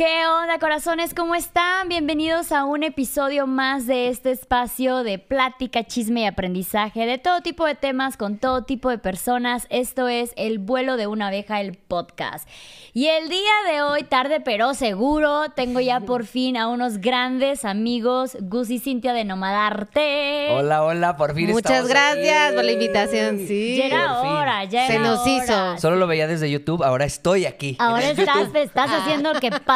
[0.00, 1.12] ¿Qué onda, corazones?
[1.12, 1.90] ¿Cómo están?
[1.90, 7.42] Bienvenidos a un episodio más de este espacio de plática, chisme y aprendizaje de todo
[7.42, 9.66] tipo de temas con todo tipo de personas.
[9.68, 12.48] Esto es El vuelo de una abeja, el podcast.
[12.94, 17.66] Y el día de hoy, tarde pero seguro, tengo ya por fin a unos grandes
[17.66, 20.48] amigos, Gus y Cintia de Nomadarte.
[20.52, 22.54] Hola, hola, por fin Muchas estamos gracias aquí.
[22.54, 23.38] por la invitación.
[23.46, 23.76] Sí.
[23.76, 24.30] Ya era por fin.
[24.32, 25.30] hora, ya Se nos hora.
[25.30, 25.78] hizo.
[25.78, 27.76] Solo lo veía desde YouTube, ahora estoy aquí.
[27.78, 29.50] Ahora estás, te estás haciendo que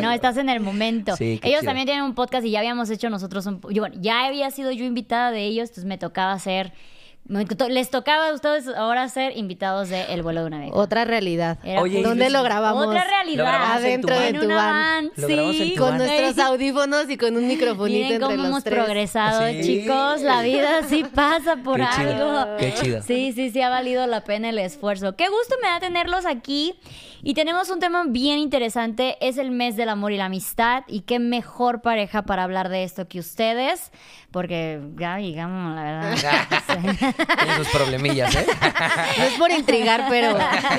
[0.00, 0.10] ¿no?
[0.12, 1.16] Estás en el momento.
[1.16, 1.70] Sí, ellos chido.
[1.70, 3.60] también tienen un podcast y ya habíamos hecho nosotros un...
[3.70, 6.72] Yo, bueno, ya había sido yo invitada de ellos, entonces me tocaba ser...
[7.68, 10.74] les tocaba a ustedes ahora ser invitados de El vuelo de una abeja.
[10.74, 11.58] Otra realidad.
[11.62, 12.86] Era Oye, ¿Dónde lo grabamos?
[12.88, 13.72] Otra realidad.
[13.72, 15.10] Adentro de tu van.
[15.16, 15.74] sí.
[15.78, 18.74] Con nuestros audífonos y con un microfonito Miren entre cómo los hemos tres.
[18.84, 19.62] progresado, Sí.
[19.62, 20.20] chicos.
[20.22, 22.38] La vida sí pasa por Qué chido.
[22.40, 22.56] algo.
[22.58, 23.02] Qué chido.
[23.02, 25.14] Sí, sí, sí ha valido la pena el esfuerzo.
[25.16, 26.74] Qué gusto me da tenerlos aquí.
[27.24, 29.16] Y tenemos un tema bien interesante.
[29.20, 30.82] Es el mes del amor y la amistad.
[30.88, 33.92] Y qué mejor pareja para hablar de esto que ustedes.
[34.32, 37.11] Porque, ya digamos, la verdad.
[37.16, 38.46] Tiene sus problemillas, ¿eh?
[39.18, 40.36] No es por intrigar, pero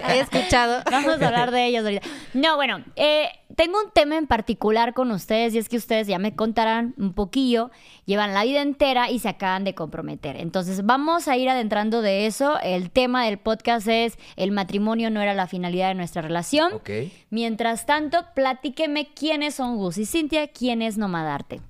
[0.10, 0.84] he escuchado.
[0.90, 2.08] Vamos a hablar de ellos ahorita.
[2.34, 6.18] No, bueno, eh, tengo un tema en particular con ustedes y es que ustedes ya
[6.20, 7.72] me contarán un poquillo,
[8.06, 10.38] llevan la vida entera y se acaban de comprometer.
[10.38, 12.60] Entonces vamos a ir adentrando de eso.
[12.62, 16.74] El tema del podcast es el matrimonio no era la finalidad de nuestra relación.
[16.74, 16.90] Ok.
[17.30, 21.62] Mientras tanto, platíqueme quiénes son Gus y Cintia, quién es Nomadarte.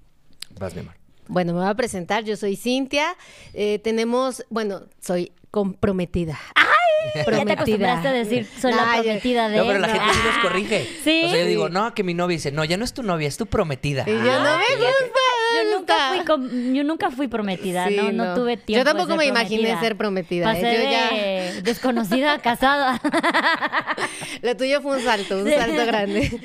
[0.59, 1.02] Vas, mi amor.
[1.33, 2.23] Bueno, me voy a presentar.
[2.23, 3.15] Yo soy Cintia.
[3.55, 6.39] Eh, tenemos, bueno, soy comprometida.
[7.15, 10.19] Ya te acostumbraste a decir, soy la prometida de No, pero la él, gente sí
[10.25, 10.39] nos Ah.
[10.41, 10.87] corrige.
[11.03, 11.23] Sí.
[11.25, 13.27] O sea, yo digo, no, que mi novia dice, no, ya no es tu novia,
[13.27, 14.05] es tu prometida.
[14.07, 15.19] Y yo, no me gusta.
[15.87, 18.33] Yo nunca fui, com- yo nunca fui prometida, Sí, no, no, no.
[18.35, 18.79] tuve Yo tiempo.
[18.85, 19.81] de tampoco ser me imaginé prometida.
[19.81, 21.51] ser prometida, Pasé ¿eh?
[21.51, 23.01] Yo de desconocida a casada.
[24.41, 25.53] Lo tuyo fue un salto, un Sí.
[25.55, 26.39] salto grande.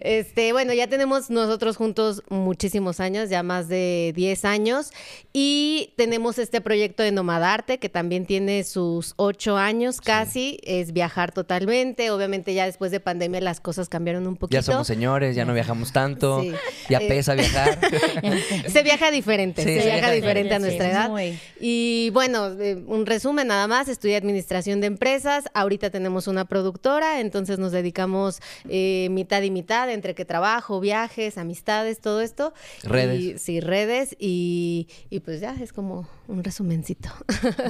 [0.00, 4.90] Este, bueno, ya tenemos nosotros juntos muchísimos años, ya más de 10 años,
[5.32, 11.32] y tenemos este proyecto de Nomadarte, que también tiene sus 8 años casi, es viajar
[11.32, 12.10] totalmente.
[12.10, 14.54] Obviamente ya después de pandemia las cosas cambiaron un poquito.
[14.58, 16.52] Ya somos señores, ya no viajamos tanto, Sí.
[16.88, 17.78] ya Eh, pesa viajar.
[18.82, 21.08] Se viaja diferente, Sí, se se viaja viaja diferente a nuestra sí, edad.
[21.10, 21.38] muy.
[21.60, 27.20] Y bueno, eh, un resumen nada más, estudié administración de empresas, ahorita tenemos una productora,
[27.20, 32.52] entonces nos dedicamos eh, mitad y mitad entre que trabajo, viajes, amistades, todo esto.
[32.82, 33.20] Redes.
[33.20, 37.10] Y, sí, redes y, y pues ya es como un resumencito.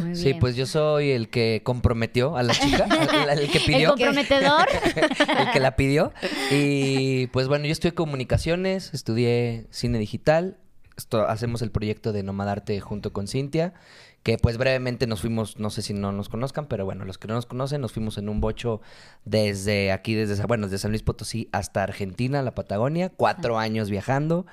[0.00, 2.86] Muy Sí, pues yo soy el que comprometió a la chica,
[3.30, 3.88] el, el que el pidió.
[3.90, 4.66] comprometedor.
[5.38, 6.12] el que la pidió.
[6.50, 10.56] Y pues bueno, yo estudié comunicaciones, estudié cine digital.
[11.28, 13.74] Hacemos el proyecto de Nomadarte junto con Cintia.
[14.22, 17.26] Que pues brevemente nos fuimos, no sé si no nos conozcan, pero bueno, los que
[17.26, 18.80] no nos conocen, nos fuimos en un bocho
[19.24, 24.46] desde aquí, desde, bueno, desde San Luis Potosí hasta Argentina, la Patagonia, cuatro años viajando,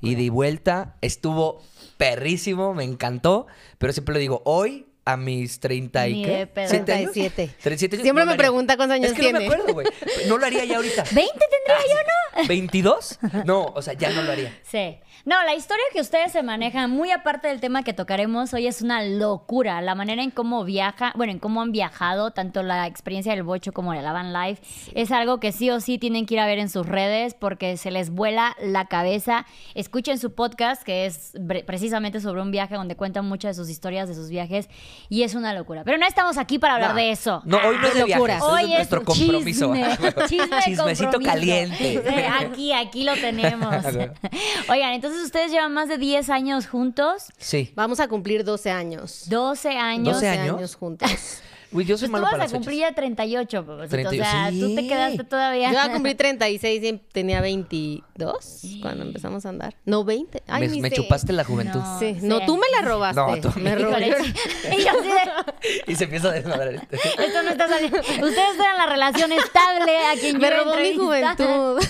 [0.00, 0.96] y de vuelta.
[1.02, 1.60] Estuvo
[1.98, 3.46] perrísimo, me encantó,
[3.76, 6.36] pero siempre lo digo, hoy a mis 30 y qué?
[6.36, 6.68] de pedo.
[6.68, 7.12] ¿Siete años?
[7.12, 7.54] 37.
[7.62, 9.86] 37 años, Siempre no me pregunta cuántos años Es que no me acuerdo, güey.
[10.28, 11.04] No lo haría ya ahorita.
[11.06, 12.48] ¿20 tendría yo, no?
[12.48, 13.44] ¿22?
[13.44, 14.56] No, o sea, ya no lo haría.
[14.62, 14.98] Sí.
[15.24, 18.80] No, la historia que ustedes se manejan, muy aparte del tema que tocaremos hoy, es
[18.82, 19.80] una locura.
[19.82, 23.72] La manera en cómo viaja, bueno, en cómo han viajado, tanto la experiencia del bocho
[23.72, 24.62] como de la van life,
[24.94, 27.76] es algo que sí o sí tienen que ir a ver en sus redes porque
[27.76, 29.46] se les vuela la cabeza.
[29.74, 31.32] Escuchen su podcast, que es
[31.66, 34.68] precisamente sobre un viaje donde cuentan muchas de sus historias de sus viajes
[35.08, 35.84] y es una locura.
[35.84, 36.96] Pero no estamos aquí para hablar No.
[36.96, 37.42] de eso.
[37.44, 38.36] No, hoy no es de locura.
[38.36, 39.74] viajes, hoy es es nuestro compromiso.
[39.74, 39.96] Chisme,
[40.28, 41.20] chisme de Chismecito compromiso.
[41.30, 42.02] caliente.
[42.40, 43.74] Aquí, aquí lo tenemos.
[44.68, 47.72] Oigan, entonces ustedes llevan más de 10 años juntos, Sí.
[47.74, 49.24] Vamos a cumplir 12 años.
[49.28, 50.14] 12 años.
[50.14, 50.74] 12 años.
[50.76, 51.10] juntos.
[51.72, 53.90] Uy, yo soy Pues tú malo vas para a cumplir ya 38, pobrecito.
[54.10, 54.88] 38, o sea, tú te sí.
[54.88, 55.70] quedaste todavía.
[55.72, 59.76] Yo cumplir 36 y tenía 22 cuando empezamos a andar.
[59.84, 60.42] No, 20.
[60.48, 60.96] Ay, me, me sé.
[60.96, 61.78] chupaste la juventud.
[61.78, 61.98] No.
[62.00, 62.16] Sí.
[62.18, 62.26] Sí.
[62.26, 63.20] No, tú me la robaste.
[63.20, 64.34] No, tú me sí.
[64.72, 66.74] y yo de, Y se empieza a desmadrar.
[66.74, 66.96] este.
[66.96, 67.98] esto no está saliendo.
[68.00, 71.80] Ustedes eran la relación estable a quien yo Me a robó mi juventud.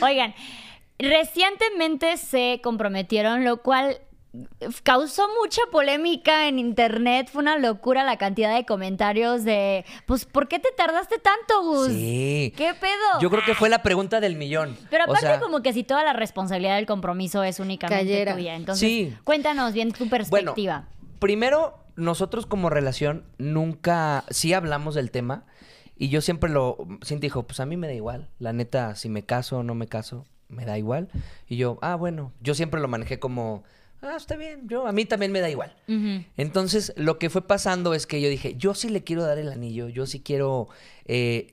[0.00, 0.34] Oigan,
[0.98, 3.98] recientemente se comprometieron, lo cual
[4.82, 7.28] causó mucha polémica en internet.
[7.32, 11.88] Fue una locura la cantidad de comentarios de, pues, ¿por qué te tardaste tanto, Gus?
[11.88, 12.52] Sí.
[12.56, 13.20] ¿Qué pedo?
[13.20, 14.76] Yo creo que fue la pregunta del millón.
[14.90, 18.34] Pero O aparte sea, como que si toda la responsabilidad del compromiso es únicamente Cayera.
[18.34, 18.56] tuya.
[18.56, 19.16] Entonces, Sí.
[19.22, 20.88] cuéntanos bien tu perspectiva.
[21.20, 25.44] Primero, nosotros como relación nunca, sí hablamos del tema
[25.96, 29.08] y yo siempre lo, Cintia dijo, pues a mí me da igual, la neta, si
[29.08, 31.08] me caso o no me caso, me da igual.
[31.48, 33.64] Y yo, ah, bueno, yo siempre lo manejé como,
[34.02, 35.74] ah, está bien, yo, a mí también me da igual.
[36.36, 39.50] Entonces, lo que fue pasando es que yo dije, yo sí le quiero dar el
[39.50, 40.68] anillo, yo sí quiero
[41.06, 41.52] eh,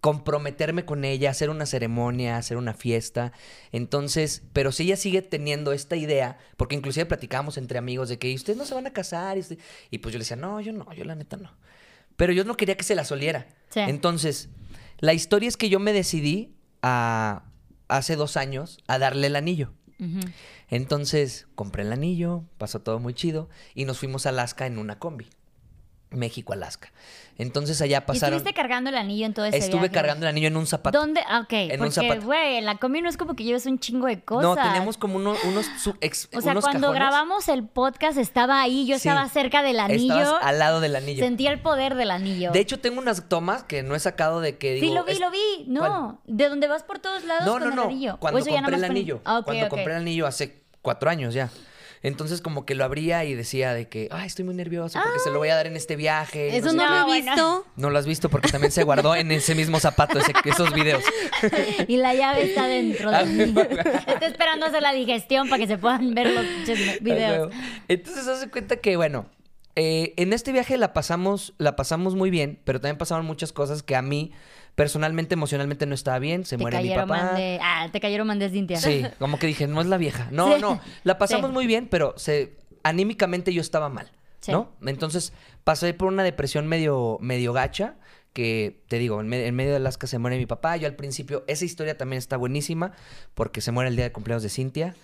[0.00, 3.32] comprometerme con ella, hacer una ceremonia, hacer una fiesta.
[3.72, 8.30] Entonces, pero si ella sigue teniendo esta idea, porque inclusive platicábamos entre amigos de que
[8.30, 9.36] "¿Y ustedes no se van a casar.
[9.36, 9.58] Y, usted-?"
[9.90, 11.50] y pues yo le decía, no, yo no, yo la neta no.
[12.16, 13.48] Pero yo no quería que se la soliera.
[13.70, 13.80] Sí.
[13.80, 14.48] Entonces,
[14.98, 17.44] la historia es que yo me decidí a,
[17.88, 19.72] hace dos años a darle el anillo.
[20.68, 24.98] Entonces compré el anillo, pasó todo muy chido y nos fuimos a Alaska en una
[24.98, 25.28] combi.
[26.10, 26.90] México, Alaska.
[27.36, 28.36] Entonces allá ¿Y pasaron.
[28.38, 29.94] estuviste cargando el anillo en todo ese Estuve viaje?
[29.94, 30.98] cargando el anillo en un zapato.
[30.98, 31.20] ¿Dónde?
[31.28, 31.52] Ah, ok.
[31.52, 34.20] En un porque, güey, en la combi no es como que lleves un chingo de
[34.20, 34.42] cosas.
[34.42, 35.66] No, teníamos como uno- unos,
[36.00, 37.00] ex- O sea, unos cuando cajones.
[37.00, 39.08] grabamos el podcast estaba ahí, yo Sí.
[39.08, 40.14] estaba cerca del anillo.
[40.18, 41.22] Estabas al lado del anillo.
[41.22, 42.50] Sentía el poder del anillo.
[42.50, 44.86] De hecho, tengo unas tomas que no he sacado de que digo.
[44.88, 45.64] sí, lo vi, es- lo vi.
[45.68, 46.18] No, ¿Cuál?
[46.36, 48.16] de donde vas por todos lados No, con no, el anillo.
[48.18, 49.20] Cuando compré el anillo.
[49.24, 51.50] Ah, cuando compré el anillo hace cuatro años ya.
[52.02, 55.30] Entonces, como que lo abría y decía de que, ay, estoy muy nervioso porque se
[55.30, 56.56] lo voy a dar en este viaje.
[56.56, 56.88] Eso sé no qué".
[56.90, 57.32] lo he bueno.
[57.32, 57.66] visto.
[57.76, 61.02] No lo has visto porque también se guardó en ese mismo zapato ese- esos videos.
[61.88, 63.54] Y la llave está dentro Ah, de mí.
[64.06, 67.52] Está esperando hacer la digestión para que se puedan ver los pinches videos.
[67.88, 69.26] Entonces, hace cuenta que, bueno,
[69.76, 73.82] eh, en este viaje la pasamos, la pasamos muy bien, pero también pasaron muchas cosas
[73.82, 74.32] que a mí,
[74.78, 76.46] personalmente, emocionalmente no estaba bien.
[76.46, 77.32] Se Te muere mi papá.
[77.60, 78.48] Ah, te cayeron man de.
[78.78, 80.28] Sí, como que dije, no es la vieja.
[80.30, 80.60] No, Sí.
[80.62, 81.52] no, la pasamos Sí.
[81.52, 84.10] muy bien, pero se, anímicamente yo estaba mal,
[84.40, 84.52] Sí.
[84.52, 84.70] ¿no?
[84.86, 85.32] Entonces
[85.64, 87.96] pasé por una depresión medio, medio gacha,
[88.32, 90.76] que te digo, en, me- en medio de Alaska se muere mi papá.
[90.76, 92.92] Yo al principio, esa historia también está buenísima,
[93.34, 94.94] porque se muere el día de cumpleaños de Cintia.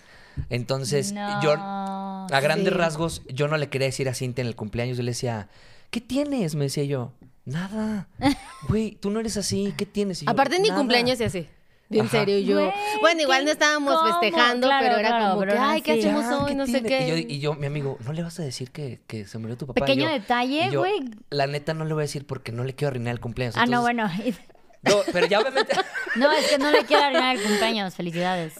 [0.49, 2.77] Entonces, No, yo, a grandes sí.
[2.79, 4.97] rasgos, yo no le quería decir a Cintia en el cumpleaños.
[4.97, 5.49] Yo le decía,
[5.91, 6.55] ¿qué tienes?
[6.55, 7.13] Me decía yo,
[7.45, 8.07] nada.
[8.67, 10.21] Güey, tú no eres así, ¿qué tienes?
[10.21, 10.79] Y yo, Aparte en mi "Nada".
[10.79, 11.47] cumpleaños y así.
[11.87, 12.17] Bien Ajá.
[12.17, 12.55] serio, yo.
[12.55, 15.81] Güey, bueno, igual no estábamos festejando, Claro, pero era claro, como pero que, aún ay,
[15.83, 16.49] ¿qué hacemos Ya, hoy?
[16.49, 17.05] ¿qué No sé qué.
[17.05, 19.55] Y yo, y yo, mi amigo, ¿no le vas a decir que, que se murió
[19.55, 19.85] tu papá?
[19.85, 21.11] Pequeño yo- detalle, güey.
[21.29, 23.55] La neta no le voy a decir porque no le quiero arruinar el cumpleaños.
[23.55, 24.09] Ah, no, bueno.
[24.85, 25.73] No, pero ya obviamente.
[26.15, 27.93] No, es que no le quiero arruinar el cumpleaños.
[27.93, 28.53] Felicidades.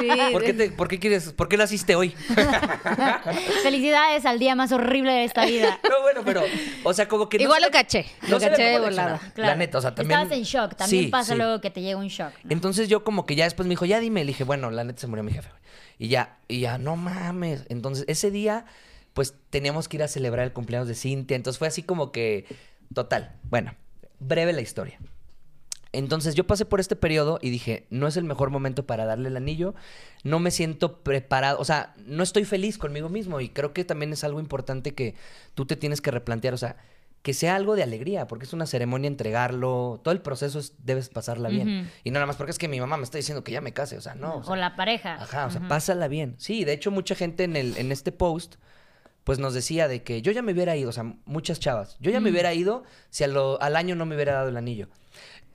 [0.00, 1.30] Sí, ¿Por qué, te- por qué quieres?
[1.34, 2.14] ¿Por qué naciste hoy?
[3.62, 5.78] Felicidades al día más horrible de esta vida.
[5.82, 6.42] No, bueno, pero.
[6.84, 7.38] O sea, como que.
[7.38, 9.18] no Igual se lo caché, lo caché de volada.
[9.18, 10.18] reaccionar, La neta, o sea, también.
[10.20, 10.76] Estabas en shock.
[10.76, 11.38] También Sí, pasa sí.
[11.38, 12.32] luego que te llega un shock.
[12.42, 12.50] ¿no?
[12.52, 14.20] Entonces yo como que ya después me dijo, ya dime.
[14.24, 15.48] Le dije, bueno, la neta se murió mi jefe.
[15.48, 15.60] güey.
[15.98, 17.64] Y ya, y ya, no mames.
[17.68, 18.64] Entonces, ese día,
[19.12, 21.36] pues teníamos que ir a celebrar el cumpleaños de Cintia.
[21.36, 22.46] Entonces fue así como que.
[22.94, 23.32] Total.
[23.44, 23.74] Bueno,
[24.20, 24.98] breve la historia.
[25.92, 29.28] Entonces yo pasé por este periodo y dije, no es el mejor momento para darle
[29.28, 29.74] el anillo,
[30.24, 34.12] no me siento preparado, o sea, no estoy feliz conmigo mismo y creo que también
[34.12, 35.14] es algo importante que
[35.54, 36.76] tú te tienes que replantear, o sea,
[37.20, 41.08] que sea algo de alegría, porque es una ceremonia entregarlo, todo el proceso es, debes
[41.08, 41.90] pasarla bien.
[42.04, 43.72] Y no nada más porque es que mi mamá me está diciendo que ya me
[43.72, 44.36] case, o sea, no.
[44.38, 45.14] o sea, O la pareja.
[45.22, 46.34] Ajá, o sea, pásala bien.
[46.38, 48.56] Sí, de hecho mucha gente en, el, en este post
[49.24, 52.10] pues nos decía de que yo ya me hubiera ido, o sea, muchas chavas, yo
[52.10, 54.88] ya me hubiera ido si a lo- al año no me hubiera dado el anillo.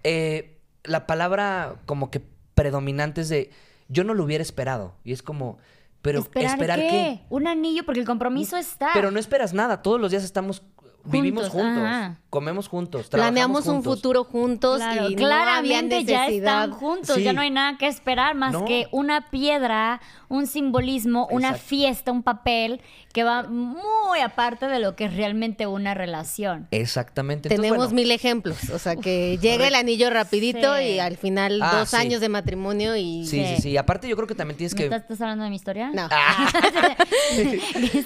[0.10, 2.22] Eh, la palabra como que
[2.56, 3.52] predominante es de
[3.90, 5.58] yo no lo hubiera esperado y es como,
[6.02, 6.88] pero ¿Esperar, esperar, qué?
[6.90, 7.20] qué?
[7.30, 8.90] Un anillo porque el compromiso está.
[8.94, 10.64] Pero no esperas nada, todos los días estamos
[11.10, 12.20] vivimos Juntos, juntos, ajá.
[12.30, 13.96] comemos juntos, Planeamos trabajamos un juntos.
[13.96, 17.24] futuro juntos Claro, y no había claramente ya están juntos, Sí.
[17.24, 18.66] ya no hay nada que esperar más No.
[18.66, 22.82] que una piedra, un simbolismo, una fiesta, un papel
[23.18, 26.68] que va muy aparte de lo que es realmente una relación.
[26.70, 27.48] Exactamente.
[27.48, 30.84] Entonces, Tenemos bueno, mil ejemplos, o sea, que llega el anillo rapidito Sí.
[30.84, 31.96] y al final Ah, dos sí.
[31.96, 33.26] años de matrimonio y...
[33.26, 33.62] Sí, sí, Sí.
[33.64, 33.78] sí.
[33.78, 34.84] Aparte yo creo que también tienes ¿Me que...
[34.84, 35.90] estás, estás hablando de mi historia?
[35.96, 36.08] No.
[36.12, 36.48] Ah,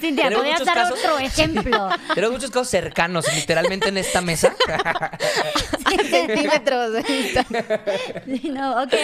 [0.30, 0.98] Tenemos ¿podrías dar casos.
[0.98, 1.88] otro ejemplo?
[2.14, 4.54] tenemos muchos casos cercanos, literalmente en esta mesa.
[6.10, 7.04] centímetros.
[8.50, 8.94] No, ok,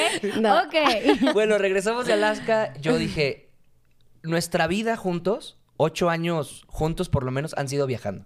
[0.40, 0.58] No.
[0.62, 1.32] ok.
[1.34, 2.72] bueno, regresamos de Alaska.
[2.80, 3.50] Yo dije,
[4.22, 8.24] nuestra vida juntos, ocho años juntos por lo menos, han sido viajando.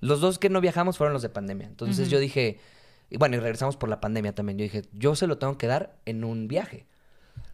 [0.00, 1.66] Los dos que no viajamos fueron los de pandemia.
[1.66, 2.58] Entonces yo dije,
[3.08, 4.58] y bueno, y regresamos por la pandemia también.
[4.58, 6.86] Yo dije, yo se lo tengo que dar en un viaje.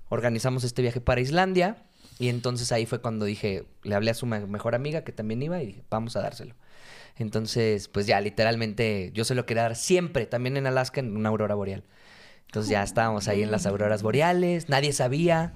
[0.09, 1.85] Organizamos este viaje para Islandia
[2.19, 5.41] y entonces ahí fue cuando dije, le hablé a su me- mejor amiga que también
[5.43, 6.55] iba y dije, vamos a dárselo.
[7.17, 11.29] Entonces, pues ya literalmente yo se lo quería dar siempre, también en Alaska, en una
[11.29, 11.85] aurora boreal.
[12.47, 15.55] Entonces ya estábamos ahí en las auroras boreales, nadie sabía.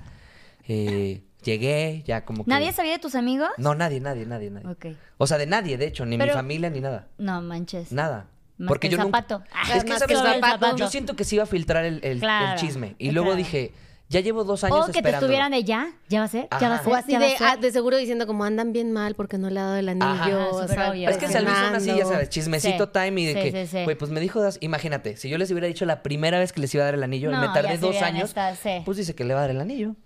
[0.68, 2.50] eh, llegué, ya como que...
[2.50, 3.48] ¿Nadie sabía de tus amigos?
[3.56, 4.68] No, nadie, nadie, nadie, nadie.
[4.68, 4.86] Ok.
[5.16, 7.08] O sea, de nadie, de hecho, ni mi familia ni nada.
[7.16, 7.90] No manches.
[7.92, 8.26] Nada.
[8.58, 9.42] Más Porque que el yo nunca- zapato.
[9.52, 10.76] Ah, Es que más ¿sabes que el zapato.
[10.76, 12.94] Yo siento que se iba a filtrar el, el- el Claro, chisme.
[12.98, 13.36] Y luego claro.
[13.38, 13.72] dije,
[14.08, 16.68] ya llevo dos años O que te estuvieran de ya, ya va a ser, ya
[16.70, 16.92] va a ser.
[16.92, 19.60] O así a de, ah, de seguro diciendo como andan bien mal porque no le
[19.60, 20.06] ha dado el anillo.
[20.06, 21.10] Ajá, o sea, obvio.
[21.10, 23.76] Es que se avisan así, ya sabes, chismecito Sí, time y de sí, que, sí,
[23.78, 23.84] sí.
[23.84, 26.60] güey, pues me dijo, das- imagínate, si yo les hubiera dicho la primera vez que
[26.60, 28.70] les iba a dar el anillo, No, me tardé dos años, sí.
[28.86, 29.96] pues dice que le va a dar el anillo.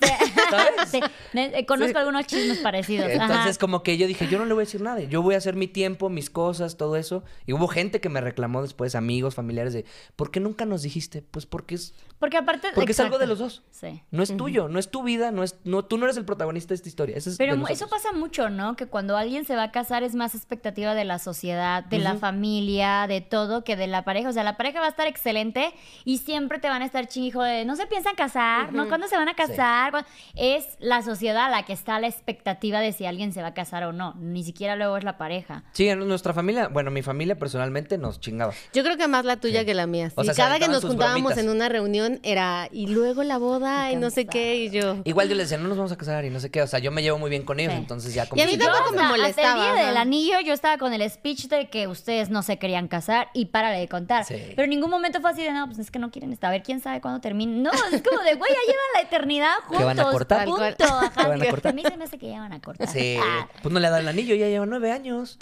[0.00, 0.68] ¿Sabes?
[0.88, 1.00] Sí,
[1.66, 3.06] Conozco algunos chismes parecidos.
[3.06, 3.24] ajá.
[3.24, 5.00] Entonces, como que yo dije, yo no le voy a decir nada.
[5.00, 7.24] Yo voy a hacer mi tiempo, mis cosas, todo eso.
[7.46, 9.84] Y hubo gente que me reclamó después, amigos, familiares, de,
[10.16, 11.22] ¿por qué nunca nos dijiste?
[11.22, 12.68] Pues porque es, Porque aparte.
[12.74, 13.62] porque es algo de los dos.
[13.70, 14.02] Sí.
[14.10, 16.68] No es tuyo, no es tu vida, no es, no, tú no eres el protagonista
[16.70, 17.16] de esta historia.
[17.16, 18.76] Eso es Pero eso pasa mucho, ¿no?
[18.76, 22.14] Que cuando alguien se va a casar es más expectativa de la sociedad, de la
[22.14, 24.30] familia, de todo, que de la pareja.
[24.30, 25.74] O sea, la pareja va a estar excelente
[26.04, 28.88] y siempre te van a estar chingijo de no se piensan casar, ¿no?
[28.88, 29.87] ¿Cuándo se van a casar?
[30.34, 33.54] Es la sociedad la que está a la expectativa de si alguien se va a
[33.54, 34.14] casar o no.
[34.18, 35.64] Ni siquiera luego es la pareja.
[35.72, 38.52] Sí, en nuestra familia, bueno, mi familia personalmente nos chingaba.
[38.72, 39.66] Yo creo que más la tuya Sí.
[39.66, 40.10] que la mía.
[40.14, 41.38] O Sí, sea, se cada que nos juntábamos bromitas.
[41.44, 44.96] en una reunión era y luego la boda y no sé qué y yo.
[45.04, 46.62] Igual yo les decía, no nos vamos a casar y no sé qué.
[46.62, 47.78] O sea, yo me llevo muy bien con ellos, Sí.
[47.78, 49.96] entonces ya como Y a mí si- tampoco Yo me molestaba, Hasta el día del
[49.96, 53.78] anillo yo estaba con el speech de que ustedes no se querían casar y párale
[53.78, 54.24] de contar.
[54.24, 54.36] Sí.
[54.50, 56.48] Pero en ningún momento fue así de, no, pues es que no quieren estar.
[56.48, 57.60] A ver, quién sabe cuándo termine.
[57.60, 59.77] No, es como de, güey, ya llevan la eternidad juntos.
[59.78, 60.44] ¿Que van a cortar?
[60.46, 60.60] Punto.
[60.60, 61.04] Tal cual.
[61.06, 61.50] Ajá, ¿Que van a sí.
[61.50, 61.72] cortar?
[61.72, 62.88] A mí se me hace que ya van a cortar.
[62.88, 63.48] Sí, Ah.
[63.62, 65.38] pues no le ha dado el anillo, ya lleva nueve años.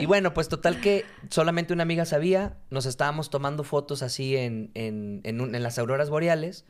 [0.00, 4.70] Y bueno, pues total que solamente una amiga sabía, nos estábamos tomando fotos así en,
[4.74, 6.64] en, en, un- en las auroras boreales.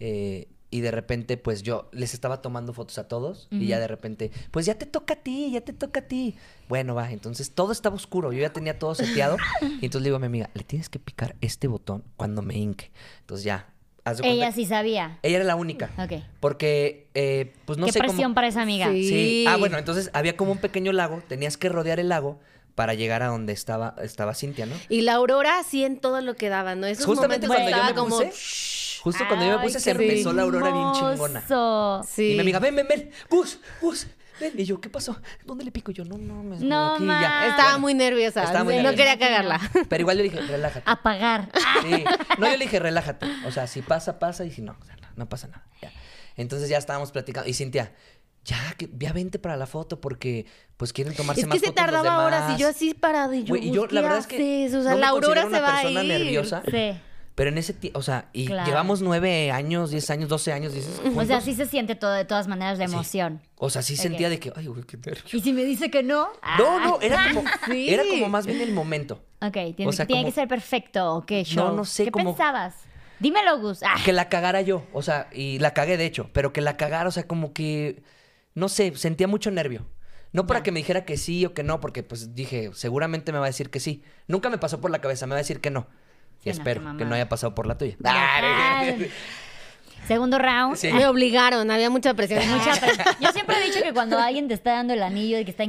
[0.00, 3.48] eh, y de repente, pues yo les estaba tomando fotos a todos.
[3.50, 6.36] Y ya de repente, pues ya te toca a ti, ya te toca a ti.
[6.68, 8.34] Bueno, va, entonces todo estaba oscuro.
[8.34, 9.38] Yo ya tenía todo seteado.
[9.62, 12.54] Y entonces le digo a mi amiga, le tienes que picar este botón cuando me
[12.54, 12.90] hinque.
[13.20, 13.72] Entonces ya.
[14.08, 15.18] Haz de cuenta Ella sí sabía.
[15.22, 15.90] Ella era la única.
[15.98, 16.22] Ok.
[16.40, 18.10] Porque, eh, pues no Qué sé cómo.
[18.10, 18.88] presión para esa amiga.
[18.90, 19.08] Sí.
[19.08, 19.44] Sí.
[19.48, 22.38] Ah, bueno, entonces había como un pequeño lago, tenías que rodear el lago
[22.74, 24.74] para llegar a donde estaba, estaba Cintia, ¿no?
[24.88, 26.86] Y la aurora sí en todo lo que daba, ¿no?
[26.86, 30.32] Esos Justamente momentos cuando yo me como puse, justo cuando yo me puse, se empezó
[30.32, 31.42] la aurora bien chingona.
[32.06, 32.32] Sí.
[32.32, 34.17] Y mi amiga, ven, ven, ven, Gus, Gus, ven.
[34.56, 35.16] Y yo, ¿qué pasó?
[35.44, 35.90] ¿Dónde le pico?
[35.92, 37.20] Yo, no, no, me No, aquí ma.
[37.20, 37.46] ya.
[37.48, 38.42] Estaba Bueno, muy nerviosa.
[38.44, 38.96] Estaba muy no nerviosa.
[38.96, 39.60] quería cagarla.
[39.88, 40.82] Pero igual yo le dije, relájate.
[40.90, 41.50] Apagar.
[41.82, 42.04] Sí.
[42.38, 43.26] No, yo le dije, relájate.
[43.46, 44.44] O sea, si pasa, pasa.
[44.44, 45.64] Y si no, o sea, no, no pasa nada.
[45.82, 45.90] Ya.
[46.36, 47.48] Entonces ya estábamos platicando.
[47.48, 47.92] Y Cintia,
[48.44, 51.66] ya, que, ya vente para la foto porque pues quieren tomarse Es más que se
[51.66, 54.00] fotos los tardaba horas y yo así parada y yo, Güey, y yo, "Gus, la
[54.00, 54.66] ¿qué verdad es que?
[54.66, 56.08] O sea, no me la aurora considero se una va a persona ir.
[56.08, 56.62] nerviosa.
[56.70, 57.00] Sí.
[57.38, 58.66] Pero en ese tiempo, o sea, y Claro.
[58.68, 62.24] llevamos nueve años, diez años, doce años, dices, O sea, sí se siente todo de
[62.24, 62.92] todas maneras la Sí.
[62.92, 63.40] emoción.
[63.54, 65.22] O sea, sí sentía de que, ay, güey, qué nervio.
[65.32, 66.28] Y si me dice que no.
[66.58, 67.28] No, no, era Ah.
[67.32, 67.88] como, Sí.
[67.94, 69.22] era como más bien el momento.
[69.40, 71.14] Ok, tiene, O sea, tiene como- que ser perfecto.
[71.14, 71.76] ¿o qué show?
[71.76, 72.74] no sé ¿Qué cómo- pensabas?
[73.20, 73.84] Dímelo, Gus.
[73.84, 73.94] Ah.
[74.04, 77.08] Que la cagara yo, o sea, y la cagué de hecho, pero que la cagara,
[77.08, 78.02] o sea, como que,
[78.54, 79.86] no sé, sentía mucho nervio.
[80.32, 83.38] No para que me dijera que sí o que no, porque pues dije, seguramente me
[83.38, 84.02] va a decir que sí.
[84.26, 85.86] Nunca me pasó por la cabeza, me va a decir que no.
[86.50, 87.96] Espero que no haya pasado por la tuya.
[88.04, 89.10] Ay.
[90.06, 90.76] Segundo round.
[90.76, 90.90] Sí.
[90.90, 92.40] Me obligaron, había mucha presión.
[92.48, 93.06] Mucha presión.
[93.20, 95.64] Yo siempre he dicho que cuando alguien te está dando el anillo y que está,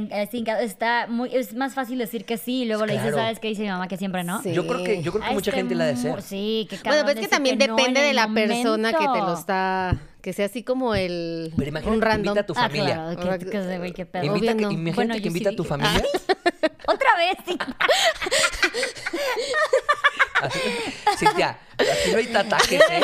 [0.46, 3.14] ca- está muy, es más fácil decir que sí y luego le dices.
[3.14, 3.86] ¿sabes qué dice mi mamá?
[3.86, 4.40] Que siempre no.
[4.42, 4.54] Sí.
[4.54, 6.22] Yo creo que, yo creo que mucha este gente la de mu- ser.
[6.22, 9.98] Sí, que Bueno, pero es que también depende de la persona que te lo está,
[10.22, 12.26] que sea así como el Pero imagínate un que random.
[12.28, 12.94] invita a tu Ah, familia.
[13.20, 14.24] claro, que, que, se ve qué pedo.
[14.24, 14.70] Invita que- no.
[14.70, 16.02] imagínate Bueno, que sí invita a tu familia.
[16.86, 17.58] Otra vez, sí.
[21.18, 23.00] Cintia, aquí no hay tatajes, ¿eh?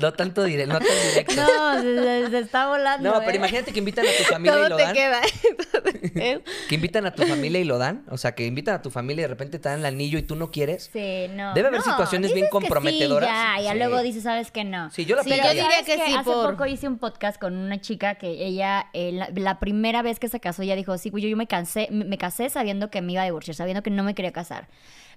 [0.00, 1.34] No tanto dire no tan directo.
[1.36, 3.14] No, No, se, se- se está volando.
[3.20, 3.36] pero ¿eh?
[3.36, 4.94] imagínate que invitan a tu familia y lo te dan.
[4.94, 5.20] queda.
[6.68, 8.04] Que invitan a tu familia y lo dan.
[8.10, 10.22] O sea, que invitan a tu familia y de repente te dan el anillo y
[10.22, 10.90] tú no quieres.
[10.92, 11.54] Sí, no.
[11.54, 13.30] Debe haber No, situaciones bien comprometedoras.
[13.30, 13.78] Sí, ya, ya Sí.
[13.78, 14.90] luego dices, ¿sabes que no?
[14.90, 17.40] Sí, yo la Sí, yo diría ¿Sabes que sí, Hace por- poco hice un podcast
[17.40, 20.96] con una chica que ella, eh, la, la primera vez que se casó, ella dijo,
[20.98, 23.54] sí, güey, yo, yo me cansé, me, me casé sabiendo que me iba a divorciar,
[23.54, 24.68] sabiendo que no me quería casar.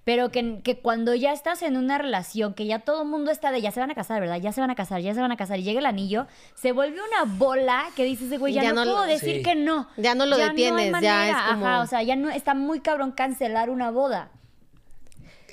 [0.06, 3.52] Pero que, que cuando ya estás en una relación, que ya todo el mundo está
[3.52, 4.38] de, ya se van a casar, ¿verdad?
[4.42, 6.26] Ya se van a casar, ya se van a casar, y llega el anillo,
[6.56, 9.44] se vuelve una bola que dices, güey, ya, Ya no, no puedo lo- decir Sí.
[9.44, 9.88] que no.
[9.98, 12.56] Ya no lo hay detienes, ya manera, es como- Ajá, o sea, ya no, está
[12.56, 14.32] muy cabrón cancelar una boda.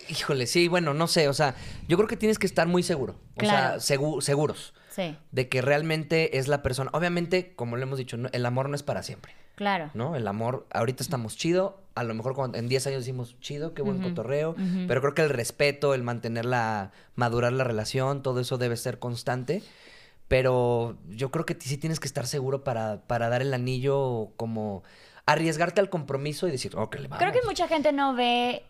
[0.09, 1.29] Híjole, sí, bueno, no sé.
[1.29, 1.55] O sea,
[1.89, 3.17] yo creo que tienes que estar muy seguro.
[3.35, 3.81] O Claro.
[3.81, 4.73] sea, segu- seguros.
[4.91, 6.91] Sí, De que realmente es la persona.
[6.95, 9.33] Obviamente, como lo hemos dicho, no- el amor no es para siempre.
[9.57, 9.91] claro.
[9.95, 10.15] ¿no?
[10.17, 13.81] El amor, ahorita estamos chido, a lo mejor cuando, en 10 años decimos chido, qué
[13.81, 14.55] buen cotorreo,
[14.87, 19.63] pero creo que el respeto, el mantenerla, madurar la relación, todo eso debe ser constante.
[20.29, 24.83] Pero yo creo que sí tienes que estar seguro para, para dar el anillo como
[25.25, 27.19] arriesgarte al compromiso y decir, ok, le vamos.
[27.19, 28.65] Creo que mucha gente no ve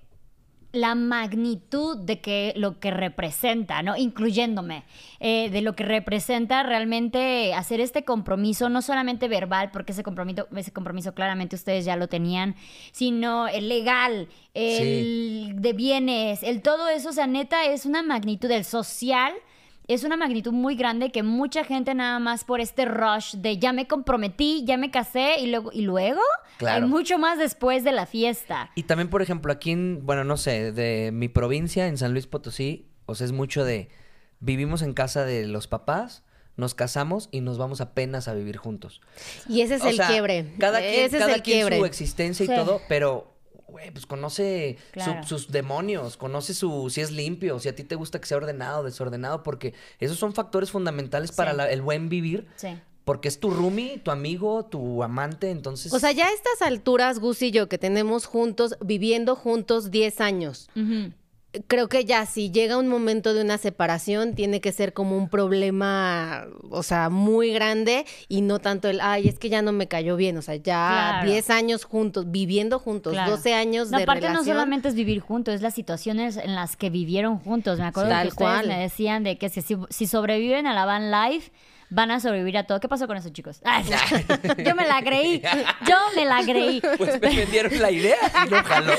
[0.76, 3.96] la magnitud de que lo que representa, ¿no?
[3.96, 4.84] Incluyéndome,
[5.20, 10.46] eh, de lo que representa realmente hacer este compromiso, no solamente verbal, porque ese compromiso,
[10.54, 12.54] ese compromiso claramente ustedes ya lo tenían,
[12.92, 18.50] sino el legal, el de bienes, el todo eso, o sea, neta, es una magnitud,
[18.50, 19.32] el social.
[19.88, 23.72] Es una magnitud muy grande que mucha gente nada más por este rush de ya
[23.72, 26.20] me comprometí, ya me casé y luego y luego
[26.58, 26.84] Claro.
[26.84, 28.70] hay mucho más después de la fiesta.
[28.74, 32.26] Y también, por ejemplo, aquí en, bueno, no sé, de mi provincia, en San Luis
[32.26, 33.88] Potosí, o sea, es mucho de,
[34.40, 36.24] vivimos en casa de los papás,
[36.56, 39.00] nos casamos y nos vamos apenas a vivir juntos.
[39.48, 40.54] Y ese es O el sea, quiebre.
[40.58, 41.78] Cada quien, ese cada es el quien quiebre.
[41.78, 42.54] su existencia y Sí.
[42.54, 43.35] todo, pero,
[43.76, 47.94] güey, pues conoce su- sus demonios, conoce su si es limpio, si a ti te
[47.94, 51.56] gusta que sea ordenado, desordenado, porque esos son factores fundamentales para Sí.
[51.58, 52.68] la- el buen vivir, Sí.
[53.04, 55.92] porque es tu roomie, tu amigo, tu amante, entonces...
[55.92, 60.20] O sea, ya a estas alturas, Gus y yo, que tenemos juntos, viviendo juntos 10
[60.20, 61.12] años, Ujú.
[61.66, 65.28] Creo que ya si llega un momento de una separación, tiene que ser como un
[65.28, 69.86] problema, o sea, muy grande y no tanto el, ay, es que ya no me
[69.88, 70.36] cayó bien.
[70.38, 71.30] O sea, ya Claro.
[71.30, 73.32] 10 años juntos, viviendo juntos, Claro.
[73.32, 74.46] 12 años No, de aparte relación.
[74.46, 77.78] no solamente es vivir juntos, es las situaciones en las que vivieron juntos.
[77.78, 78.14] Me acuerdo Sí.
[78.14, 78.68] que Tal ustedes cual.
[78.68, 81.50] me decían de que si- si sobreviven a la van life,
[81.96, 82.78] van a sobrevivir a todo.
[82.78, 83.60] ¿Qué pasó con eso, chicos?
[83.64, 83.82] Ay,
[84.64, 85.40] yo me la creí.
[85.88, 86.80] Yo me la creí.
[86.98, 88.92] Pues me vendieron la idea y no jaló.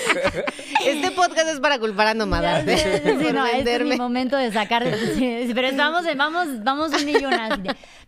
[0.84, 2.66] Este podcast es para culpar a Nomadas.
[2.66, 4.84] sé, sí, por no, este es mi momento de sacar.
[4.84, 7.34] pero estamos, vamos, vamos un millón.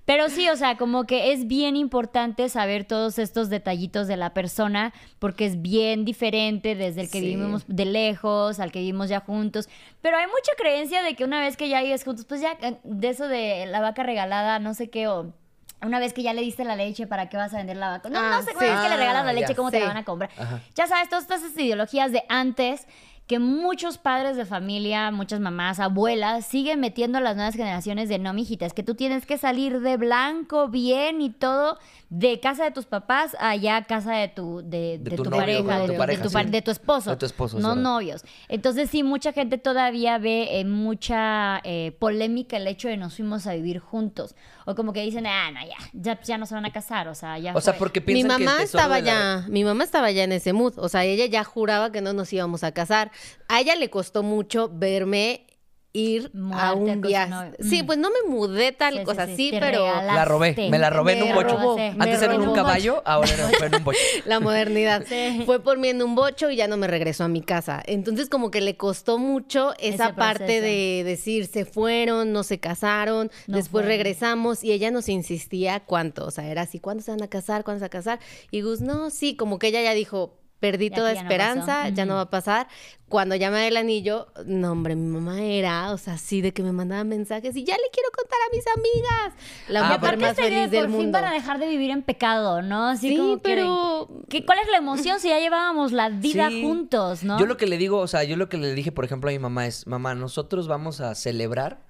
[0.05, 4.33] Pero sí, o sea, como que es bien importante saber todos estos detallitos de la
[4.33, 7.25] persona, porque es bien diferente desde el que Sí.
[7.25, 9.69] vivimos de lejos al que vivimos ya juntos.
[10.01, 12.77] Pero hay mucha creencia de que una vez que ya vives juntos, pues ya eh,
[12.83, 15.33] de eso de la vaca regalada, no sé qué, o.
[15.81, 18.09] Una vez que ya le diste la leche, ¿para qué vas a vender la vaca?
[18.09, 18.65] No, Ah, no sé, una sí.
[18.69, 19.55] vez que le regalas la Ah, leche, ya.
[19.55, 19.81] ¿cómo te Sí.
[19.83, 20.29] la van a comprar?
[20.37, 20.59] Ajá.
[20.75, 22.85] Ya sabes, todas estas ideologías de antes
[23.27, 28.17] que muchos padres de familia, muchas mamás, abuelas, siguen metiendo a las nuevas generaciones de
[28.17, 31.77] no, mijita, es que tú tienes que salir de blanco, bien y todo,
[32.09, 35.29] de casa de tus papás a allá casa de tu, de, De de tu tu,
[35.29, 36.33] novio, pareja, de tu tu, pareja, de tu sí.
[36.33, 37.11] par- de tu esposo.
[37.11, 38.25] De tu esposo, es No novios.
[38.47, 43.45] Entonces sí, mucha gente todavía ve en mucha eh, polémica el hecho de nos fuimos
[43.45, 44.35] a vivir juntos.
[44.69, 47.15] O como que dicen, ah, no, ya, ya, ya no se van a casar, o
[47.15, 47.79] sea, ya O sea, fue".
[47.79, 50.31] porque Mi piensan que el mamá tesoro estaba la- ya, mi mamá estaba ya en
[50.31, 53.09] ese mood, o sea, ella ya juraba que no nos íbamos a casar.
[53.47, 55.47] A ella le costó mucho verme
[55.91, 57.57] ir a un viaje.
[57.61, 60.13] Sí, pues no me mudé tal Sí, cosa, sí, pero regalaste.
[60.13, 61.57] La robé, me la robé en un bocho.
[61.57, 63.99] robó, Antes me era en un caballo, ahora era- en un bocho.
[64.25, 65.03] la modernidad.
[65.07, 65.41] Sí.
[65.45, 67.81] Fue por mí en un bocho y ya no me regresó a mi casa.
[67.85, 70.63] Entonces como que le costó mucho esa Ese parte proceso.
[70.65, 76.25] de decir, se fueron, no se casaron, No después regresamos y ella nos insistía cuánto,
[76.25, 77.63] o sea, era así, ¿cuándo se van a casar?
[77.63, 78.19] ¿Cuándo se van a casar?
[78.51, 82.05] Y Gus, no, sí, como que ella ya dijo, perdí Ya toda ya esperanza, ya
[82.05, 82.67] no va a pasar.
[83.07, 86.71] Cuando llamé el anillo, no, hombre, mi mamá era, o sea, así de que me
[86.71, 89.33] mandaba mensajes y ya le quiero contar a mis amigas.
[89.69, 91.11] La Ah, mujer porque más feliz de del por fin mundo.
[91.21, 92.87] van a dejar de vivir en pecado, ¿no?
[92.87, 96.49] Así Sí, como que- pero- que- ¿Cuál es la emoción si ya llevábamos la vida
[96.49, 96.61] Sí.
[96.61, 97.39] juntos, no?
[97.39, 99.33] Yo lo que le digo, o sea, yo lo que le dije, por ejemplo, a
[99.33, 101.81] mi mamá es, mamá, nosotros vamos a celebrar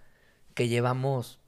[0.54, 1.40] que llevamos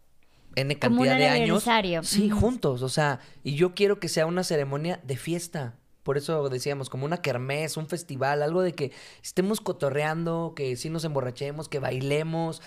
[0.56, 1.42] N Como cantidad un de años.
[1.68, 2.04] aniversario.
[2.04, 5.76] Sí, juntos, o sea, y yo quiero que sea una ceremonia de fiesta.
[6.04, 8.92] Por eso decíamos, como una kermés, un festival, algo de que
[9.24, 12.62] estemos cotorreando, que sí nos emborrachemos, que bailemos.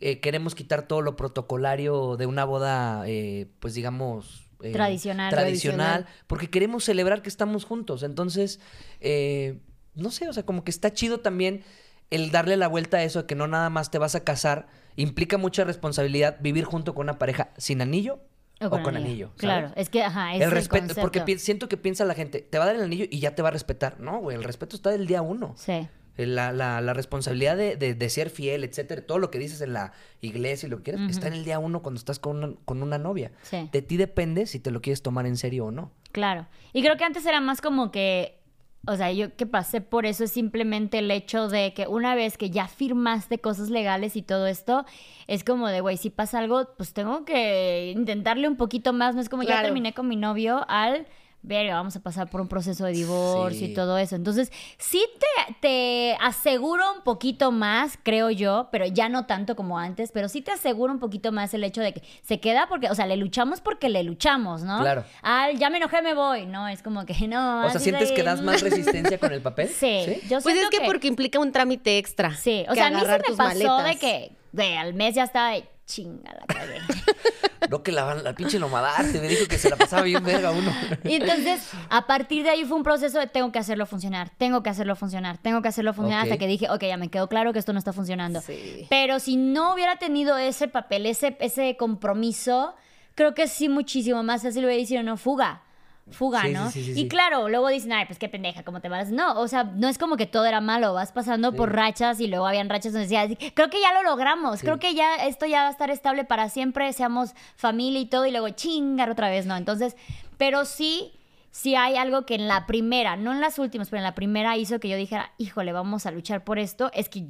[0.00, 4.48] eh, queremos quitar todo lo protocolario de una boda, eh, pues digamos...
[4.62, 5.30] eh, Tradicional.
[5.30, 6.06] Tradicional.
[6.26, 8.02] Porque queremos celebrar que estamos juntos.
[8.02, 8.60] Entonces,
[9.00, 9.60] eh,
[9.94, 11.62] no sé, o sea, como que está chido también
[12.10, 14.68] el darle la vuelta a eso de que no nada más te vas a casar.
[14.96, 18.20] Implica mucha responsabilidad vivir junto con una pareja sin anillo
[18.60, 19.32] o con, anillo.
[19.36, 21.00] Claro, es que, ajá, es el respeto, concepto.
[21.00, 23.42] porque siento que piensa la gente, te va a dar el anillo y ya te
[23.42, 24.00] va a respetar.
[24.00, 25.54] No, güey, el respeto está del día uno.
[25.56, 25.88] Sí.
[26.16, 29.72] La, la- la responsabilidad de, de- de ser fiel, etcétera, todo lo que dices en
[29.72, 32.54] la iglesia y lo que quieras, está en el día uno cuando estás con una,
[32.66, 33.32] con una novia.
[33.42, 33.70] Sí.
[33.72, 35.92] De ti depende si te lo quieres tomar en serio o no.
[36.12, 36.46] Claro.
[36.74, 38.39] Y creo que antes era más como que,
[38.86, 42.38] o sea, yo que pasé por eso es simplemente el hecho de que una vez
[42.38, 44.86] que ya firmaste cosas legales y todo esto,
[45.26, 49.14] es como de, güey, si pasa algo, pues tengo que intentarle un poquito más.
[49.14, 51.06] No es como ya terminé con mi novio al...
[51.42, 53.72] Ver, vamos a pasar por un proceso de divorcio Sí.
[53.72, 54.14] y todo eso.
[54.14, 59.78] Entonces, sí te, te aseguro un poquito más, creo yo, pero ya no tanto como
[59.78, 62.90] antes, pero sí te aseguro un poquito más el hecho de que se queda porque,
[62.90, 64.80] o sea, le luchamos porque le luchamos, ¿no?
[64.80, 65.04] Claro.
[65.22, 66.44] Al ya me enojé, me voy.
[66.44, 67.64] No, es como que no.
[67.66, 69.68] O sea, ¿sientes de- que das más resistencia con el papel?
[69.80, 72.34] Sí, yo Pues es siento que, porque implica un trámite extra.
[72.36, 73.96] Sí, o que sea, a mí sí agarrar me tus pasó de maletas.
[74.00, 76.78] que, de al mes ya estaba de chinga la cagué.
[77.70, 80.72] No, que la, la pinche nomadarte me dijo que se la pasaba bien verga uno.
[81.04, 84.64] Y entonces, a partir de ahí fue un proceso de tengo que hacerlo funcionar, tengo
[84.64, 87.52] que hacerlo funcionar, tengo que hacerlo funcionar, hasta que dije, ok, ya me quedó claro
[87.52, 88.40] que esto no está funcionando.
[88.40, 88.86] Sí.
[88.90, 92.74] Pero si no hubiera tenido ese papel, ese, ese compromiso,
[93.14, 95.62] creo que sí muchísimo más fácil hubiera dicho, no, fuga.
[96.10, 96.70] Fuga, Sí, ¿no?
[96.70, 99.10] sí, sí, sí, y claro, luego dicen, ay, pues qué pendeja, ¿cómo te vas?
[99.10, 102.26] No, o sea, no es como que todo era malo, vas pasando por rachas y
[102.26, 105.62] luego habían rachas donde decías, creo que ya lo logramos, creo que ya esto ya
[105.62, 109.46] va a estar estable para siempre, seamos familia y todo, y luego chingar otra vez,
[109.46, 109.56] ¿no?
[109.56, 109.96] Entonces,
[110.36, 111.12] pero sí,
[111.52, 114.56] sí hay algo que en la primera, no en las últimas, pero en la primera
[114.56, 117.26] hizo que yo dijera, híjole, vamos a luchar por esto, es que,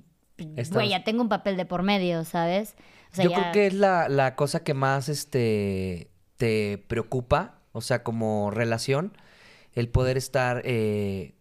[0.71, 2.75] güey, ya tengo un papel de por medio, ¿sabes?
[3.13, 7.60] O sea, Yo ya- creo que es la, la cosa que más este te preocupa,
[7.73, 9.17] o sea, como relación,
[9.75, 11.35] el poder estar, eh,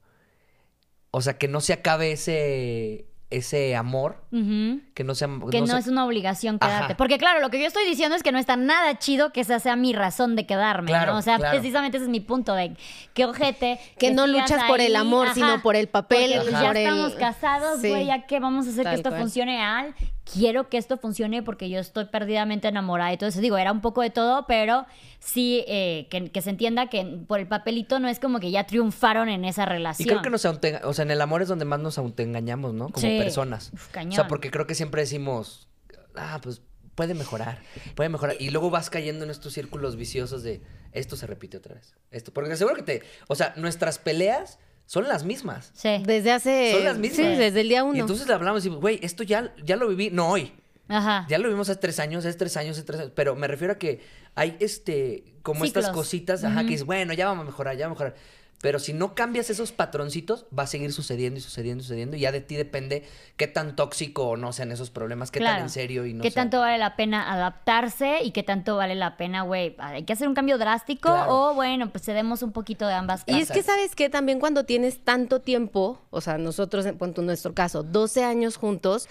[1.12, 5.28] o sea, que no se acabe ese, ese amor, que no sea...
[5.52, 6.70] Que no, se- es una obligación Ajá.
[6.78, 6.96] quedarte.
[6.96, 9.60] Porque claro, lo que yo estoy diciendo es que no está nada chido que esa
[9.60, 11.20] sea mi razón de quedarme, Claro, ¿no?
[11.20, 11.52] O sea, claro.
[11.58, 12.76] precisamente ese es mi punto de
[13.14, 13.80] que ojete.
[13.98, 16.84] Que no luchas por el amor, sino por el papel, Porque, pues, ya por el-
[16.88, 17.90] estamos casados, Sí.
[17.90, 19.22] güey, ya que vamos a hacer Tal que esto cual.
[19.22, 19.96] funcione al.
[20.34, 23.40] Quiero que esto funcione porque yo estoy perdidamente enamorada y todo eso.
[23.42, 24.86] Digo, era un poco de todo, pero
[25.20, 28.66] sí eh, que, que se entienda que por el papelito no es como que ya
[28.66, 30.08] triunfaron en esa Y relación.
[30.10, 32.90] creo que nos autoenga- o sea, en el amor es donde más nos autoengañamos, ¿no?
[32.90, 33.18] Como Sí.
[33.18, 33.72] personas.
[33.74, 34.14] Uf, O cañón.
[34.14, 35.68] sea, porque creo que siempre decimos,
[36.16, 36.62] ah, pues
[36.96, 37.60] puede mejorar,
[37.96, 38.36] puede mejorar.
[38.40, 40.62] Y luego vas cayendo en estos círculos viciosos de,
[40.92, 41.96] esto se repite otra vez.
[42.12, 44.60] Esto, porque seguro que te, o sea, nuestras peleas
[44.90, 45.70] son las mismas.
[45.76, 46.02] Sí.
[46.04, 46.72] Desde hace...
[46.72, 47.18] Son las mismas.
[47.18, 47.96] Sí, desde el día uno.
[47.96, 50.52] Y entonces le hablamos y decimos, güey, esto ya, ya lo viví, no hoy.
[50.88, 51.28] Ajá.
[51.30, 53.12] Ya lo vimos hace tres años, hace tres años, hace tres años.
[53.16, 54.02] Pero me refiero a que
[54.34, 58.02] hay este, como estas cositas, ajá, que dices, bueno, ya vamos a mejorar, ya vamos
[58.02, 58.22] a mejorar.
[58.62, 62.18] Pero si no cambias esos patroncitos, va a seguir sucediendo y sucediendo y sucediendo.
[62.18, 63.04] Y ya de ti depende
[63.38, 66.30] qué tan tóxico o no sean esos problemas, qué tan en serio y no ¿Qué
[66.32, 66.46] sean.
[66.50, 69.76] tanto vale la pena adaptarse y qué tanto vale la pena, güey?
[69.80, 71.52] Hay que hacer un cambio drástico Claro.
[71.52, 74.10] o, bueno, pues cedemos un poquito de ambas Y es que, ¿sabes qué?
[74.10, 78.58] También cuando tienes tanto tiempo, o sea, nosotros, en punto, en nuestro caso, 12 años
[78.58, 79.08] juntos,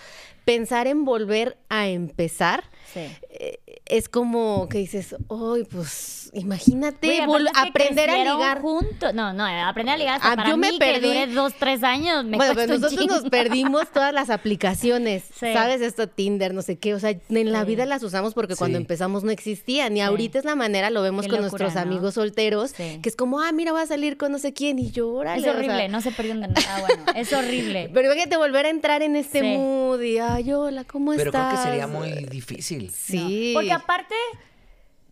[0.49, 3.01] pensar en volver a empezar Sí.
[3.29, 7.21] eh, es como que dices, ¡ay, pues imagínate
[7.55, 8.61] aprender a ligar!
[8.63, 9.13] juntos.
[9.15, 11.01] No, no, aprender a ligar hasta Ah, para yo me mí, perdí.
[11.01, 15.53] que duré dos, tres años, me bueno, pero nosotros nos perdimos todas las aplicaciones, Sí.
[15.53, 15.81] ¿sabes?
[15.83, 17.67] Esto Tinder, no sé qué, o sea, en la Sí.
[17.67, 21.27] vida las usamos porque cuando empezamos no existían y ahorita es la manera, lo vemos
[21.27, 21.91] Qué con locura, nuestros ¿no?
[21.91, 23.01] amigos solteros, Sí.
[23.03, 25.37] que es como, ah, mira, voy a salir con no sé quién y llora.
[25.37, 26.61] Es horrible, no se perdieron de nada.
[26.71, 27.91] Ah, bueno, es horrible.
[27.95, 29.47] Pero imagínate volver a entrar en este Sí.
[29.57, 31.53] mood y, ay, hola, ¿cómo Pero estás?
[31.53, 32.91] creo que sería muy difícil.
[32.91, 33.53] Sí.
[33.55, 34.15] Porque aparte,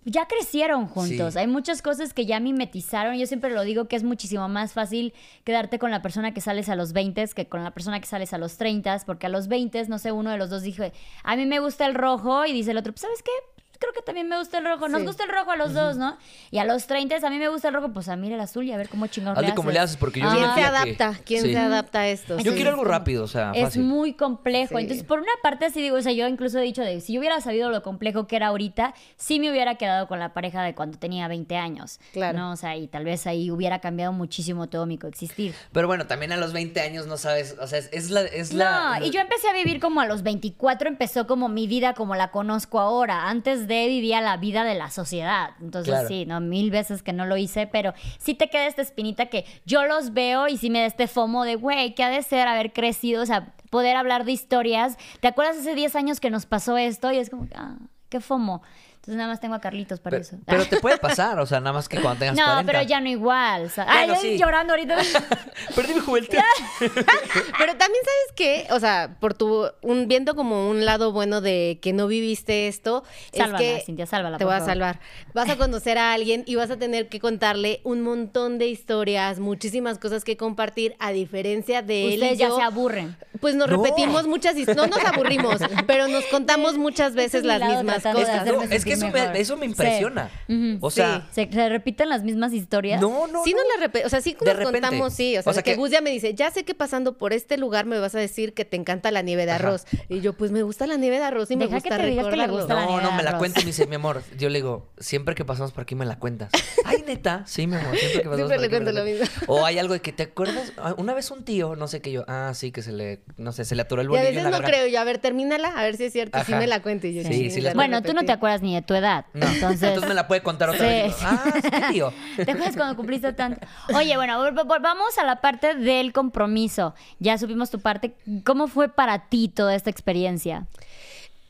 [0.04, 1.34] ya crecieron juntos.
[1.34, 1.38] Sí.
[1.40, 3.16] Hay muchas cosas que ya mimetizaron.
[3.18, 5.12] Yo siempre lo digo que es muchísimo más fácil
[5.44, 8.32] quedarte con la persona que sales a los 20 que con la persona que sales
[8.32, 10.84] a los 30, porque a los 20, no sé, uno de los dos dijo,
[11.24, 13.30] a mí me gusta el rojo, y dice el otro, pues, ¿sabes qué?
[13.78, 14.88] Creo que también me gusta el rojo.
[14.88, 15.06] Nos Sí.
[15.06, 16.16] gusta el rojo a los dos, ¿no?
[16.50, 18.64] Y a los 30 a mí me gusta el rojo, pues a mí el azul
[18.64, 20.36] y a ver cómo chingados Hazle como le haces, porque yo Ajá.
[20.36, 21.20] ¿Quién se que- adapta?
[21.24, 21.52] ¿Quién sí.
[21.52, 22.38] se adapta a esto?
[22.38, 22.56] Yo Sí.
[22.56, 24.76] quiero algo rápido, o sea, Es muy complejo.
[24.76, 24.82] Sí.
[24.82, 27.20] Entonces, por una parte, sí digo, o sea, yo incluso he dicho de si yo
[27.20, 30.74] hubiera sabido lo complejo que era ahorita, sí me hubiera quedado con la pareja de
[30.74, 31.98] cuando tenía 20 años.
[32.12, 32.38] Claro.
[32.38, 32.52] ¿no?
[32.52, 35.54] O sea, y tal vez ahí hubiera cambiado muchísimo todo mi coexistir.
[35.72, 38.22] Pero bueno, también a los 20 años no sabes, o sea, es, es la...
[38.22, 41.66] Es No, la y yo empecé a vivir como a los 24, empezó como mi
[41.66, 43.28] vida como la conozco ahora.
[43.28, 45.50] Antes de vivía la vida de la sociedad.
[45.60, 46.08] Entonces Claro.
[46.08, 49.44] sí, no, mil veces que no lo hice, pero sí te queda esta espinita que
[49.64, 52.48] yo los veo y sí me da este fomo de, güey, ¿qué ha de ser
[52.48, 53.22] haber crecido?
[53.22, 54.96] O sea, poder hablar de historias.
[55.20, 57.10] ¿Te acuerdas hace 10 años que nos pasó esto?
[57.12, 57.76] Y es como, ah,
[58.08, 58.62] qué fomo.
[59.06, 60.36] Entonces nada más tengo a Carlitos para Pero, eso.
[60.44, 62.72] pero te puede pasar, o sea, nada más que cuando tengas no, 40.
[62.72, 63.66] pero ya no igual.
[63.66, 64.36] o sea, Bueno, ay, yo sí.
[64.36, 64.96] llorando ahorita.
[65.76, 66.36] Perdí mi juventud.
[66.80, 71.78] Pero también sabes qué, o sea, por tu un viendo como un lado bueno de
[71.80, 75.00] que no viviste esto, Sálvala, es que Cintia, sálvala, te voy a salvar.
[75.34, 79.38] Vas a conocer a alguien y vas a tener que contarle un montón de historias,
[79.38, 82.56] muchísimas cosas que compartir, a diferencia de él y Ustedes ya yo.
[82.56, 83.16] se aburren.
[83.40, 83.76] Pues nos No.
[83.82, 88.46] repetimos muchas historias, no nos aburrimos, pero nos contamos muchas veces las mismas cosas.
[88.46, 89.36] No, es que eso me, mejor.
[89.36, 89.70] eso me Sí.
[89.70, 90.30] impresiona.
[90.48, 90.78] Ujú.
[90.80, 93.00] O sea, ¿Se, se repiten las mismas historias?
[93.00, 93.58] no, no, sí no.
[93.58, 94.80] nos la repite, o sea, sí De nos repente.
[94.80, 96.64] contamos, sí, o sea, O sea de que, que- Gus ya me dice, ya sé
[96.64, 99.52] que pasando por este lugar me vas a decir que te encanta la nieve de
[99.52, 99.64] Ajá.
[99.68, 99.84] arroz.
[100.08, 102.10] Y yo, pues me gusta la nieve de arroz y me Deja que gusta te
[102.10, 103.94] diga que le gusta la No, nieve no, me la cuenta y me dice, mi
[103.96, 106.50] amor, yo le digo, siempre que pasamos por aquí me la cuentas.
[106.84, 109.26] Ay, neta, sí, mi amor, siempre que pasamos Siempre por le cuento la lo mismo.
[109.48, 112.12] O hay algo de que te acuerdas, Ah, una vez un tío, no sé qué
[112.12, 114.28] yo, ah, sí, que se le, no sé, se le atoró el Y a bolillo
[114.44, 116.58] veces no creo yo, a ver, termínala, a ver si es cierto, Ajá.
[116.58, 117.06] me la cuento.
[117.06, 118.26] Y yo, Sí, "Sí, sí Bueno, tú no repetí".
[118.26, 119.26] te acuerdas ni de tu edad.
[119.34, 120.86] No, Entonces, me la puede contar otra Sí.
[120.86, 121.16] vez.
[121.22, 122.12] Ah, sí, qué tío.
[122.36, 123.66] ¿Te acuerdas cuando cumpliste tanto?
[123.94, 124.38] Oye, bueno,
[124.80, 126.94] vamos a la parte del compromiso.
[127.18, 128.16] Ya supimos tu parte.
[128.44, 130.66] ¿Cómo fue para ti toda esta experiencia?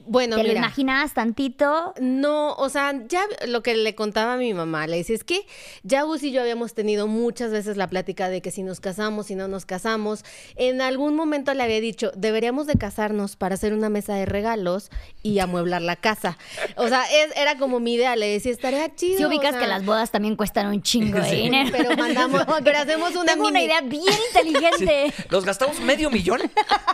[0.09, 0.61] Bueno, ¿Te lo mira.
[0.61, 1.93] imaginabas tantito?
[2.01, 5.45] No, o sea, ya lo que le contaba a mi mamá, le decía, es que
[5.83, 9.27] ya Gus y yo habíamos tenido muchas veces la plática de que si nos casamos,
[9.27, 10.25] si no nos casamos.
[10.55, 14.91] En algún momento le había dicho, deberíamos de casarnos para hacer una mesa de regalos
[15.23, 16.39] y amueblar la casa.
[16.77, 19.19] O sea, es- era como mi idea, le decía, estaría chido.
[19.19, 21.37] Si o ubicas sea, que las bodas también cuestan un chingo de Sí.
[21.37, 21.71] dinero.
[21.77, 25.13] Pero mandamos, pero hacemos una Tengo una idea bien inteligente.
[25.31, 26.41] Los gastamos medio millón,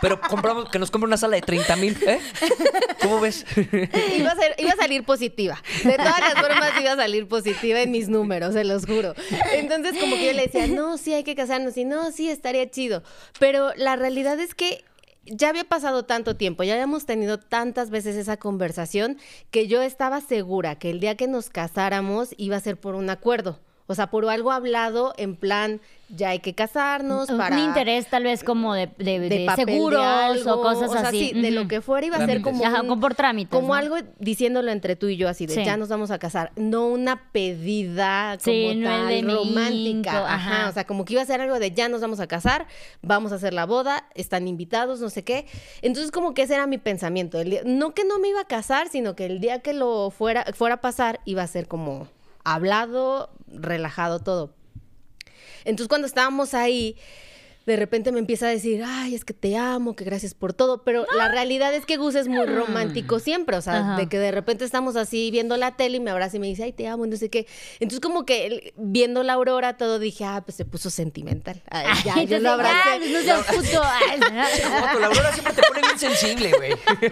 [0.01, 2.19] pero compramos que nos compre una sala de 30 mil, ¿eh?
[3.03, 3.45] ¿Cómo ves?
[3.55, 5.61] Iba a, iba a salir positiva.
[5.83, 9.13] De todas las formas iba a salir positiva en mis números, se los juro.
[9.53, 11.77] Entonces, como que yo le decía, no, sí hay que casarnos.
[11.77, 13.03] Y no, sí, estaría chido.
[13.39, 14.83] Pero la realidad es que
[15.25, 19.17] ya había pasado tanto tiempo, ya habíamos tenido tantas veces esa conversación
[19.51, 23.09] que yo estaba segura que el día que nos casáramos iba a ser por un
[23.09, 23.59] acuerdo.
[23.85, 27.59] O sea, por algo hablado en plan, ya hay que casarnos Un para...
[27.59, 31.01] interés tal vez como de, de, de de papel de seguros algo, o cosas sea,
[31.09, 31.31] así.
[31.33, 33.69] sí, de lo que fuera iba a ser como Ajá, un- como por trámites, como
[33.69, 33.73] ¿no?
[33.73, 35.65] algo diciéndolo entre tú y yo así de Sí.
[35.65, 40.69] ya nos vamos a casar, no una pedida como Sí, no tal de romántica, ajá.
[40.69, 42.67] o sea, como que iba a ser algo de ya nos vamos a casar,
[43.01, 45.45] vamos a hacer la boda, están invitados, no sé qué.
[45.81, 48.45] Entonces como que ese era mi pensamiento, el día- no que no me iba a
[48.47, 52.07] casar, sino que el día que lo fuera fuera a pasar iba a ser como
[52.43, 54.55] hablado, relajado todo.
[55.65, 56.97] Entonces cuando estábamos ahí,
[57.65, 60.83] de repente me empieza a decir, ay, es que te amo, que gracias por todo,
[60.83, 63.97] pero la realidad es que Gus es muy romántico siempre, o sea, Ajá.
[63.97, 66.63] de que de repente estamos así viendo la tele y me abraza y me dice,
[66.63, 67.47] ay, te amo, no sé qué.
[67.79, 71.61] Entonces como que él, viendo la aurora todo dije, ah, pues se puso sentimental.
[71.69, 72.99] Ay, ya, yo lo abracé.
[72.99, 73.81] ya, no seas puto.
[74.99, 76.71] La Aurora siempre te pone bien sensible, güey.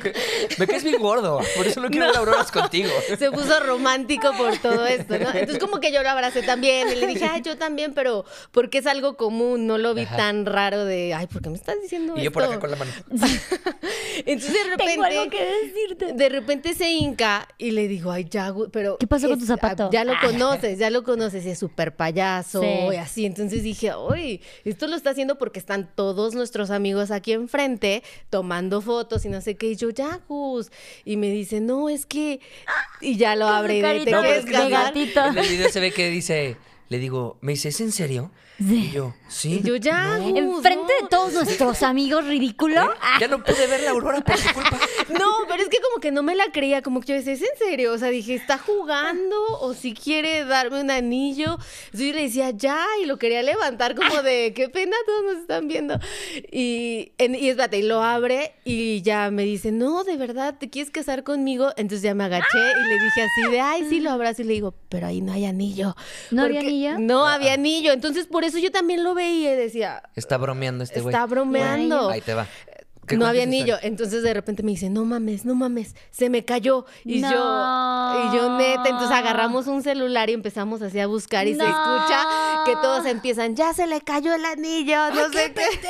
[0.57, 1.39] Me caes bien gordo.
[1.55, 2.89] Por eso no quiero ver auroras contigo.
[3.17, 5.29] se puso romántico por todo esto, ¿no?
[5.33, 8.79] Entonces como que yo lo abracé también y le dije, ay, yo también, pero porque
[8.79, 10.17] es algo común, no lo vi Ajá.
[10.17, 12.23] tan raro de, ay, ¿por qué me estás diciendo Y esto?
[12.25, 12.91] yo por acá con la mano.
[14.25, 14.85] Entonces de repente...
[14.91, 16.13] Tengo algo que decirte.
[16.13, 18.97] De repente se hinca y le digo, ay, ya, pero...
[18.97, 19.89] ¿Qué pasó con tu zapato?
[19.91, 22.67] Ya lo conoces, ya lo conoces, y es súper payaso Sí.
[22.93, 23.25] y así.
[23.25, 28.81] Entonces dije, uy, esto lo está haciendo porque están todos nuestros amigos aquí enfrente tomando
[28.81, 29.71] fotos y no sé qué.
[29.71, 30.71] Y yo, ya, Gus.
[31.05, 32.39] Y me dice, no, es que...
[32.99, 34.45] Y ya lo abre y de, ¿te No, quieres.
[34.45, 36.57] En el video se ve que dice,
[36.89, 38.31] le digo, me dice, ¿es en serio?
[38.63, 39.59] Y yo, sí.
[39.63, 40.83] Y yo, ya, Enfrente no".
[41.01, 42.83] de todos nuestros amigos ridículo.
[42.83, 42.95] ¿Eh?
[43.19, 44.79] Ya no pude ver la aurora por tu culpa.
[45.11, 47.41] No, pero es que como que no me la creía, como que yo decía, ¿es
[47.41, 47.91] en serio?
[47.91, 51.57] O sea, dije, ¿está jugando o si quiere darme un anillo?
[51.85, 55.41] Entonces yo le decía, ya, y lo quería levantar como de, qué pena, todos nos
[55.41, 55.99] están viendo.
[56.51, 60.69] Y, en, y espérate, y lo abre y ya me dice, no, de verdad, ¿te
[60.69, 61.71] quieres casar conmigo?
[61.75, 64.53] Entonces ya me agaché y le dije así de, ay, sí, lo abrazo y le
[64.53, 65.95] digo, pero ahí no hay anillo.
[66.29, 66.99] ¿No había anillo?
[66.99, 71.01] No había anillo, entonces por eso yo también lo veía y decía, Está bromeando este
[71.01, 71.13] güey.
[71.13, 72.09] está bromeando.
[72.09, 72.47] Ahí te va.
[73.07, 73.77] ¿Qué No había anillo.
[73.81, 76.85] Entonces de repente me dice, no mames, no mames, se me cayó.
[77.03, 77.31] Y No.
[77.31, 81.63] yo, y yo neta, entonces agarramos un celular y empezamos así a buscar y se
[81.63, 82.23] escucha
[82.65, 85.61] que todos empiezan, ya se le cayó el anillo, no sé qué.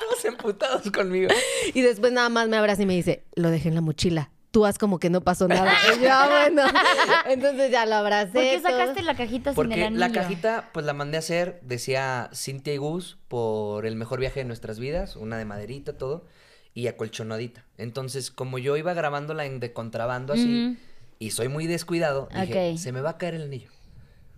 [0.00, 1.28] Todos emputados conmigo.
[1.74, 4.30] Y después nada más me abraza y me dice, lo dejé en la mochila.
[4.56, 5.70] Tú haz como que no pasó nada.
[5.98, 6.62] Y yo, "Ah, bueno.
[7.28, 8.32] Entonces ya lo abracé.
[8.32, 8.78] ¿Por qué todo.
[8.78, 10.00] sacaste la cajita sin el Porque anillo?
[10.00, 14.40] la cajita, pues la mandé a hacer, decía Cintia y Gus, por el mejor viaje
[14.40, 16.24] de nuestras vidas, una de maderita, todo,
[16.72, 17.66] y acolchonadita.
[17.76, 20.78] Entonces, como yo iba grabándola en de contrabando así,
[21.18, 23.68] y soy muy descuidado, dije, se me va a caer el anillo.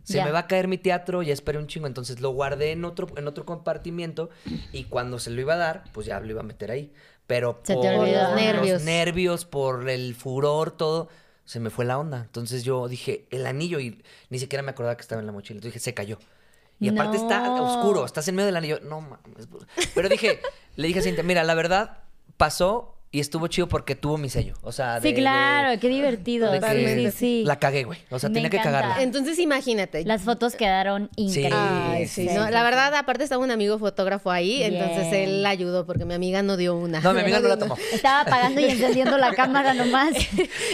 [0.02, 0.24] Se Ya.
[0.24, 1.86] me va a caer mi teatro, ya esperé un chingo.
[1.86, 4.30] Entonces lo guardé en otro, en otro compartimiento
[4.72, 6.92] y cuando se lo iba a dar, pues ya lo iba a meter ahí.
[7.28, 7.84] Pero Se por.
[7.84, 8.82] Los nervios.
[8.82, 11.08] nervios, por el furor, todo,
[11.44, 12.22] se me fue la onda.
[12.22, 15.58] Entonces yo dije, el anillo, y ni siquiera me acordaba que estaba en la mochila.
[15.58, 16.18] Entonces dije, se cayó.
[16.80, 18.80] Y aparte está oscuro, estás en medio del anillo.
[18.80, 19.46] No mames.
[19.46, 19.64] pues.
[19.94, 20.40] Pero dije,
[20.76, 21.98] le dije a Cintia, mira, la verdad,
[22.36, 24.54] pasó y estuvo chido porque tuvo mi sello.
[24.62, 26.50] O sea, Sí, de- claro, qué divertido.
[26.52, 27.42] de que Sí, sí, sí.
[27.46, 27.98] La cagué, güey.
[28.10, 28.80] O sea, Me tenía que encanta.
[28.80, 29.02] cagarla.
[29.02, 30.04] Entonces imagínate.
[30.04, 31.54] Las fotos quedaron increíbles.
[31.58, 35.44] Ay, sí, Sí, no, sí, la verdad, aparte estaba un amigo fotógrafo ahí, entonces él
[35.46, 37.00] ayudó porque mi amiga no dio una.
[37.00, 37.76] No, mi amiga no la tomó.
[37.92, 40.10] Estaba apagando y encendiendo la cámara nomás.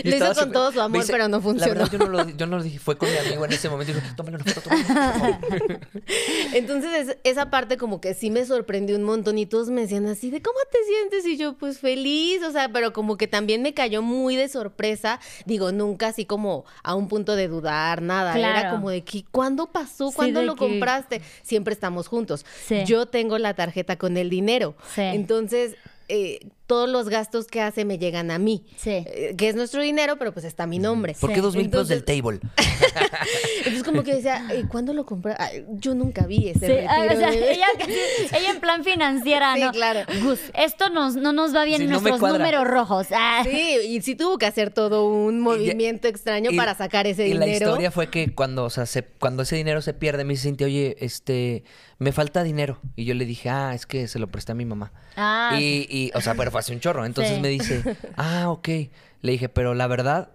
[0.05, 1.75] Y Lo hizo estaba con súper- todo su amor, me pero no La funcionó.
[1.75, 2.79] verdad, yo no, lo, yo no lo dije.
[2.81, 5.39] Fue con mi amigo en ese momento y dijo, tómale una foto, tómale una foto,
[5.39, 5.81] por favor".
[6.53, 10.07] Entonces, es- esa parte como que sí me sorprendió un montón y todos me decían
[10.07, 11.27] así de, ¿cómo te sientes?
[11.27, 15.21] Y yo, pues feliz, o sea, pero como que también me cayó muy de sorpresa.
[15.45, 18.37] Digo, nunca así como a un punto de dudar, nada.
[18.39, 20.11] Era como de que, ¿cuándo pasó?
[20.13, 21.21] ¿Cuándo lo que- compraste?
[21.43, 22.45] Siempre estamos juntos.
[22.67, 22.85] Sí.
[22.85, 24.75] Yo tengo la tarjeta con el dinero.
[24.95, 25.03] Sí.
[25.03, 25.77] Entonces,
[26.09, 28.65] eh, todos los gastos que hace me llegan a mí.
[28.77, 28.91] Sí.
[29.07, 31.15] Eh, que es nuestro dinero, pero pues está mi nombre.
[31.21, 32.41] ¿Por qué dos mil pesos del table?
[33.59, 35.35] Entonces como que decía, "Ay, ¿cuándo lo compré?
[35.39, 36.89] Ay, yo nunca vi ese Sí, retiro.
[36.91, 37.67] ah, o sea, de- ella,
[38.37, 39.73] ella en plan financiera, Sí, ¿no?
[39.73, 40.01] claro.
[40.23, 43.07] Gus, esto nos, no nos va bien Sí, en no me nuestros números rojos.
[43.13, 43.43] Ah.
[43.45, 47.33] Sí, y sí tuvo que hacer todo un movimiento extraño Y- para sacar ese y
[47.33, 47.47] dinero.
[47.47, 50.45] la historia fue que cuando, o sea, se- cuando ese dinero se pierde, me dice
[50.49, 51.65] Cintia, oye, este,
[51.99, 52.81] me falta dinero.
[52.97, 54.93] Y yo le dije, ah, es que se lo presté a mi mamá.
[55.17, 55.57] Ah.
[55.61, 57.05] Y, y, o sea, pero fue hace un chorro.
[57.05, 57.41] Entonces Sí.
[57.41, 57.83] me dice,
[58.17, 58.69] ah, ok.
[59.23, 60.29] Le dije, pero la verdad,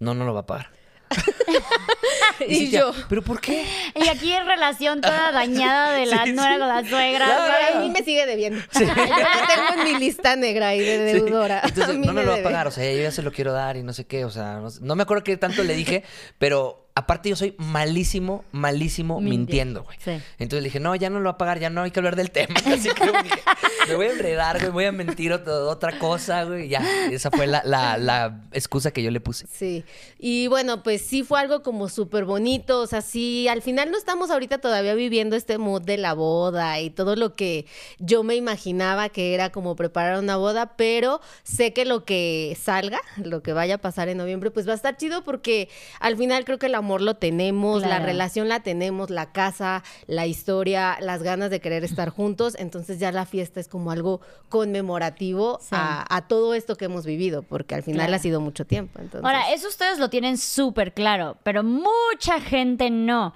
[0.00, 0.70] no, no lo va a pagar.
[2.46, 3.64] y Cintia, yo, ¿pero por qué?
[3.94, 6.58] Y aquí en relación toda dañada de la Sí, nuera sí.
[6.58, 7.26] con la suegra.
[7.26, 7.54] Claro.
[7.68, 8.60] "Ay, a mí me sigue debiendo.
[8.74, 11.20] yo lo tengo en mi lista negra ahí de Sí.
[11.20, 11.62] deudora.
[11.64, 13.52] Entonces, no me me lo va a pagar, o sea, yo ya se lo quiero
[13.52, 15.74] dar y no sé qué, o sea, no, sé- no me acuerdo qué tanto le
[15.74, 16.02] dije,
[16.38, 19.98] pero aparte yo soy malísimo, malísimo Minti- mintiendo, güey.
[20.02, 20.12] sí.
[20.38, 22.16] Entonces le dije, no, ya no lo va a pagar, ya no hay que hablar
[22.16, 22.54] del tema.
[22.66, 23.40] Así que me dije,
[23.88, 26.68] me voy a enredar, güey, voy a mentir ot- otra cosa, güey.
[26.68, 29.46] Ya, esa fue la, la, la excusa que yo le puse.
[29.52, 29.84] Sí,
[30.18, 33.98] y bueno, pues sí fue algo como súper bonito, o sea, sí, al final no
[33.98, 37.66] estamos ahorita todavía viviendo este mood de la boda y todo lo que
[37.98, 43.00] yo me imaginaba que era como preparar una boda, pero sé que lo que salga,
[43.16, 45.68] lo que vaya a pasar en noviembre, pues va a estar chido porque
[46.00, 50.26] al final creo que el amor lo tenemos, la relación la tenemos, la casa, la
[50.26, 55.58] historia, las ganas de querer estar juntos, entonces ya la fiesta es como algo conmemorativo
[55.60, 55.68] Sí.
[55.72, 58.14] a, a todo esto que hemos vivido, porque al final Claro.
[58.16, 58.98] ha sido mucho tiempo.
[59.00, 59.24] Entonces.
[59.24, 63.34] Ahora, eso ustedes lo tienen súper claro, pero mucha gente no.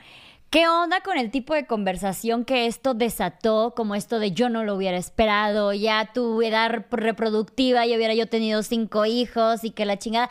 [0.51, 4.63] ¿Qué onda con el tipo de conversación que esto desató, como esto de yo no
[4.65, 9.85] lo hubiera esperado, ya tu edad reproductiva y hubiera yo tenido cinco hijos y que
[9.85, 10.31] la chingada?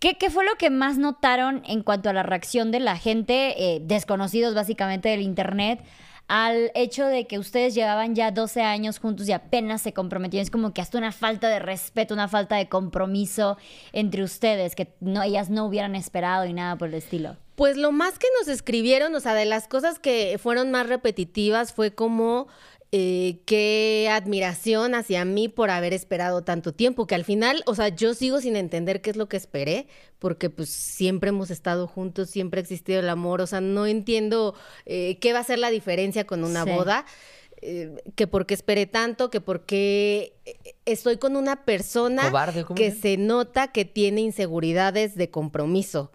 [0.00, 3.80] ¿Qué, fue lo que más notaron en cuanto a la reacción de la gente, eh,
[3.82, 5.82] desconocidos básicamente del Internet,
[6.28, 10.44] al hecho de que ustedes llevaban ya 12 años juntos y apenas se comprometieron?
[10.44, 13.58] Es como que hasta una falta de respeto, una falta de compromiso
[13.92, 17.36] entre ustedes, que ellas no hubieran esperado y nada por el estilo.
[17.56, 21.72] Pues lo más que nos escribieron, o sea, de las cosas que fueron más repetitivas
[21.72, 22.46] fue como
[22.90, 27.88] eh, qué admiración hacia mí por haber esperado tanto tiempo, que al final, o sea,
[27.88, 29.86] yo sigo sin entender qué es lo que esperé,
[30.18, 34.54] porque pues siempre hemos estado juntos, siempre ha existido el amor, o sea, no entiendo
[34.86, 36.70] eh, qué va a ser la diferencia con una Sí.
[36.70, 37.04] boda.
[37.60, 42.64] eh, que por qué esperé tanto, que por qué eh, estoy con una persona Cobarde,
[42.64, 46.12] ¿cómo que se nota que tiene inseguridades de compromiso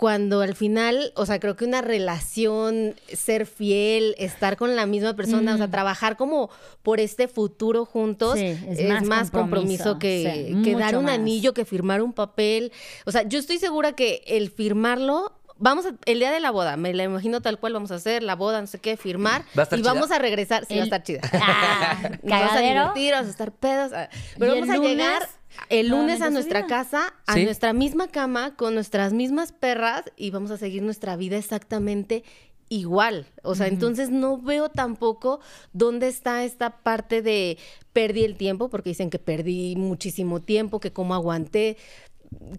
[0.00, 5.14] cuando al final, o sea, creo que una relación, ser fiel, estar con la misma
[5.14, 6.48] persona, o sea, trabajar como
[6.82, 10.96] por este futuro juntos, Sí, es es, más más, compromiso, compromiso, que, sí, que dar
[10.96, 11.14] un más.
[11.16, 12.72] anillo, que firmar un papel.
[13.04, 16.78] O sea, yo estoy segura que el firmarlo, vamos a- el día de la boda,
[16.78, 19.60] me la imagino tal cual, vamos a hacer la boda, no sé qué, firmar, ¿Va
[19.60, 19.92] a estar y chida?
[19.92, 21.20] vamos a regresar, sí, va a estar chida.
[21.34, 23.92] Ah, vamos a divertir, vamos a estar pedos.
[23.94, 24.08] ah,
[24.38, 24.90] Pero ¿Y el vamos a lunes?
[24.96, 25.28] llegar
[25.68, 26.68] el lunes a nuestra vida.
[26.68, 27.44] casa, a Sí.
[27.44, 32.24] nuestra misma cama, con nuestras mismas perras y vamos a seguir nuestra vida exactamente
[32.68, 33.26] igual.
[33.42, 35.40] O sea, entonces no veo tampoco
[35.72, 37.58] dónde está esta parte de
[37.92, 41.76] perdí el tiempo, porque dicen que perdí muchísimo tiempo, que cómo aguanté.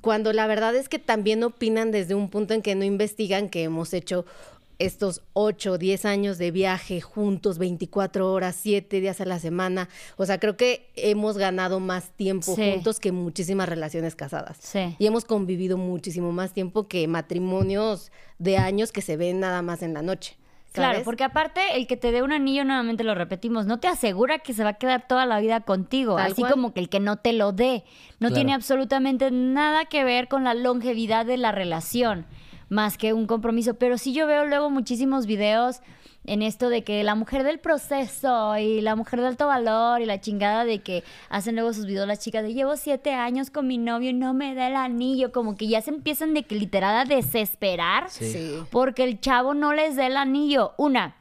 [0.02, 3.64] Cuando la verdad es que también opinan desde un punto en que no investigan que
[3.64, 4.26] hemos hecho
[4.86, 9.90] estos 8, 10 años de viaje juntos, 24 horas, 7 días a la semana.
[10.18, 12.72] O sea, creo que hemos ganado más tiempo Sí.
[12.74, 14.58] juntos que muchísimas relaciones casadas.
[14.60, 14.96] Sí.
[15.00, 19.82] Y hemos convivido muchísimo más tiempo que matrimonios de años que se ven nada más
[19.84, 20.38] en la noche.
[20.74, 24.40] Claro, porque aparte el que te dé un anillo, nuevamente lo repetimos, no te asegura
[24.40, 26.54] que se va a quedar toda la vida contigo, Tal así cual.
[26.54, 27.84] como que el que no te lo dé.
[28.22, 28.36] No Claro.
[28.36, 32.26] tiene absolutamente nada que ver con la longevidad de la relación,
[32.72, 33.76] más que un compromiso.
[33.76, 35.82] Pero sí yo veo luego muchísimos videos
[36.24, 40.06] en esto de que la mujer del proceso y la mujer de alto valor y
[40.06, 43.68] la chingada de que hacen luego sus videos las chicas de llevo siete años con
[43.68, 46.56] mi novio y no me da el anillo, como que ya se empiezan de que
[46.56, 48.56] literal a desesperar Sí.
[48.72, 50.74] Porque el chavo no les da el anillo.
[50.78, 51.16] Una.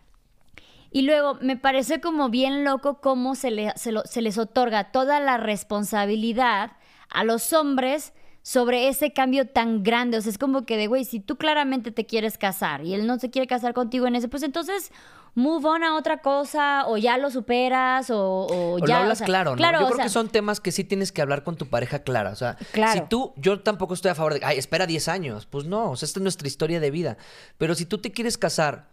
[0.92, 4.92] Y luego me parece como bien loco cómo se, le- se lo- se les otorga
[4.92, 6.72] toda la responsabilidad
[7.08, 10.16] a los hombres sobre ese cambio tan grande.
[10.18, 13.07] O sea, es como que de, güey, si tú claramente te quieres casar y él
[13.07, 14.90] no se quiere casar contigo en ese, pues entonces
[15.35, 18.87] move on a otra cosa o ya lo superas o, o O ya.
[18.87, 19.57] lo hablas o sea, claro, ¿no?
[19.57, 22.00] Claro, Yo creo sea, que son temas que sí tienes que hablar con tu pareja
[22.00, 22.31] clara.
[22.31, 23.00] O sea, Claro.
[23.00, 25.46] si tú, yo tampoco estoy a favor de, ay, espera 10 años.
[25.46, 27.16] Pues no, o sea, esta es nuestra historia de vida.
[27.59, 28.88] Pero si tú te quieres casar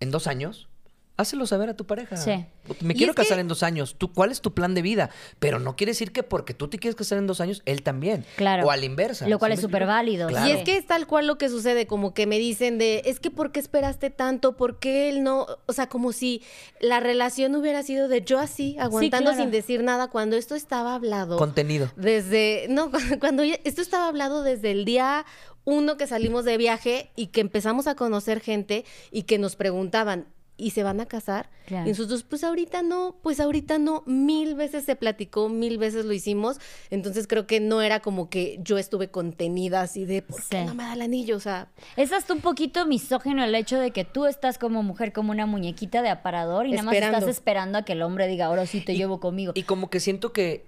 [0.00, 0.68] en dos años,
[1.16, 2.16] hácelo saber a tu pareja.
[2.16, 2.44] Sí.
[2.80, 3.94] Me quiero que- casar en dos años.
[3.96, 5.10] ¿Tú, ¿Cuál es tu plan de vida?
[5.38, 8.24] Pero no quiere decir que porque tú te quieres casar en dos años, él también.
[8.36, 8.66] Claro.
[8.66, 9.28] O a la inversa.
[9.28, 10.28] Lo cual ¿Sí es súper válido.
[10.28, 10.48] Claro.
[10.48, 13.20] Y es que es tal cual lo que sucede, como que me dicen de, es
[13.20, 14.56] que ¿por qué esperaste tanto?
[14.56, 15.46] ¿Por qué él no?
[15.66, 16.42] O sea, como si
[16.80, 19.42] la relación hubiera sido de yo así, aguantando claro.
[19.44, 21.36] sin decir nada, cuando esto estaba hablado.
[21.36, 21.90] Contenido.
[21.96, 25.24] Desde, no, cuando ya- esto estaba hablado desde el día
[25.66, 30.26] uno que salimos de viaje y que empezamos a conocer gente y que nos preguntaban,
[30.56, 31.50] ¿y se van a casar?
[31.66, 31.86] Claro.
[31.86, 36.12] Y nosotros, pues ahorita no, pues ahorita no, mil veces se platicó, mil veces lo
[36.12, 36.58] hicimos,
[36.90, 40.64] entonces creo que no era como que yo estuve contenida así de, ¿por qué Sí.
[40.66, 41.36] no me da el anillo?
[41.36, 45.12] O sea, Es hasta un poquito misógino el hecho de que tú estás como mujer,
[45.12, 48.46] como una muñequita de aparador y nada más estás esperando a que el hombre diga,
[48.46, 49.52] ahora sí te llevo conmigo.
[49.54, 50.66] Y como que siento que,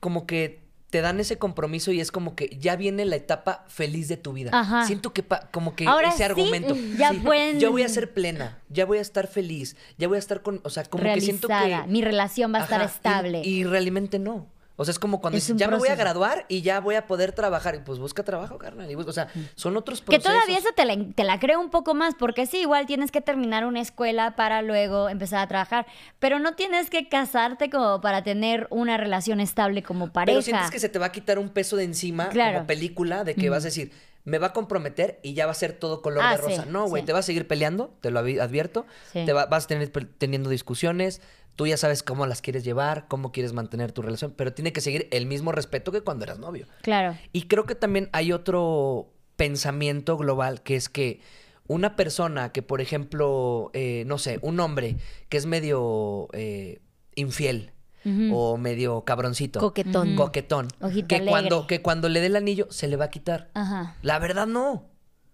[0.00, 4.08] como que te dan ese compromiso y es como que ya viene la etapa feliz
[4.08, 4.50] de tu vida.
[4.52, 4.84] Ajá.
[4.86, 6.76] Siento que pa- como que Ahora ese sí, argumento.
[6.98, 10.18] ya pueden- Ya voy a ser plena, ya voy a estar feliz, ya voy a
[10.18, 11.82] estar con, o sea, como que siento que.
[11.86, 13.42] Mi relación va a estar y- estable.
[13.44, 14.48] Y, realmente no.
[14.80, 16.94] O sea, es como cuando Es dices, ya me voy a graduar y ya voy
[16.94, 17.74] a poder trabajar.
[17.74, 18.90] Y pues busca trabajo, carnal.
[18.90, 20.32] Y busca- o sea, son otros Que procesos.
[20.32, 23.20] todavía esa te la, te la creo un poco más, porque sí, igual tienes que
[23.20, 25.86] terminar una escuela para luego empezar a trabajar,
[26.18, 30.32] pero no tienes que casarte como para tener una relación estable como pareja.
[30.36, 32.54] Pero sientes que se te va a quitar un peso de encima Claro.
[32.54, 33.92] como película de que vas a decir,
[34.24, 36.62] me va a comprometer y ya va a ser todo color Ah, de rosa.
[36.64, 37.06] sí, no, güey, sí.
[37.06, 38.86] te vas a seguir peleando, te lo advierto.
[39.12, 39.24] Sí.
[39.24, 41.20] Te va- vas a tener pe- teniendo discusiones.
[41.60, 44.80] Tú ya sabes cómo las quieres llevar, cómo quieres mantener tu relación, pero tiene que
[44.80, 46.66] seguir el mismo respeto que cuando eras novio.
[46.80, 47.18] Claro.
[47.34, 51.20] Y creo que también hay otro pensamiento global que es que
[51.66, 54.96] una persona que, por ejemplo, eh, no sé, un hombre
[55.28, 56.80] que es medio eh,
[57.14, 57.72] infiel
[58.32, 60.16] o medio cabroncito, Coquetón.
[60.16, 61.30] coquetón, Ojito que alegre.
[61.30, 63.50] cuando, que cuando le dé el anillo se le va a quitar.
[63.52, 63.96] Ajá.
[64.00, 64.86] La verdad no.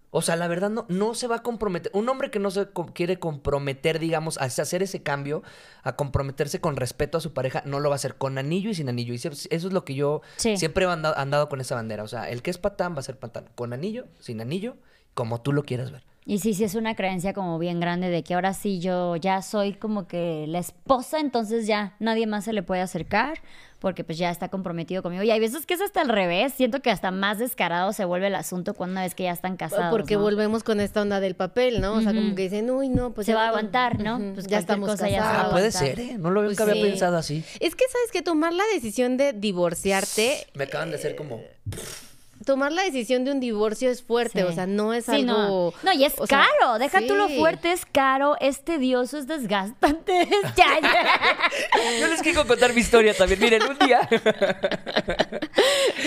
[0.09, 1.91] O sea, la verdad no, no se va a comprometer.
[1.93, 5.43] Un hombre que no se co- quiere comprometer, digamos, a hacer ese cambio,
[5.83, 8.73] a comprometerse con respeto a su pareja, no lo va a hacer con anillo y
[8.75, 9.13] sin anillo.
[9.13, 10.55] Y eso es lo que yo Sí.
[10.57, 12.03] siempre he andado, andado con esa bandera.
[12.03, 13.49] O sea, el que es patán va a ser patán.
[13.55, 14.75] Con anillo, sin anillo,
[15.13, 16.03] como tú lo quieras ver.
[16.29, 19.41] Y sí, sí es una creencia como bien grande de que ahora sí yo ya
[19.41, 23.39] soy como que la esposa, entonces ya nadie más se le puede acercar
[23.79, 25.23] porque pues ya está comprometido conmigo.
[25.23, 28.27] Y hay veces que es hasta al revés, siento que hasta más descarado se vuelve
[28.27, 29.89] el asunto cuando una vez que ya están casados.
[29.89, 30.21] Porque ¿no?
[30.21, 31.93] volvemos con esta onda del papel, ¿no?
[31.93, 34.19] O sea, como que dicen, uy, no, pues Se ya va a aguantar, ¿no?
[34.33, 35.53] Pues ya estamos cosa ya se va a Ah, casados.
[35.53, 36.17] puede ser, ¿eh?
[36.17, 36.71] No lo Pues nunca sí.
[36.71, 37.43] había pensado así.
[37.61, 41.39] Es que, ¿sabes que Tomar la decisión de divorciarte, Me acaban de hacer como...
[42.47, 44.45] tomar la decisión de un divorcio es fuerte, Sí.
[44.47, 45.73] o sea, no es Sí, algo...
[45.83, 46.79] No, y es o sea, caro.
[46.79, 50.21] Deja tú lo fuerte, es caro, es tedioso, es desgastante.
[50.23, 51.99] es- ya, ya.
[51.99, 53.39] Yo les quiero contar mi historia también.
[53.39, 54.07] Miren, un día...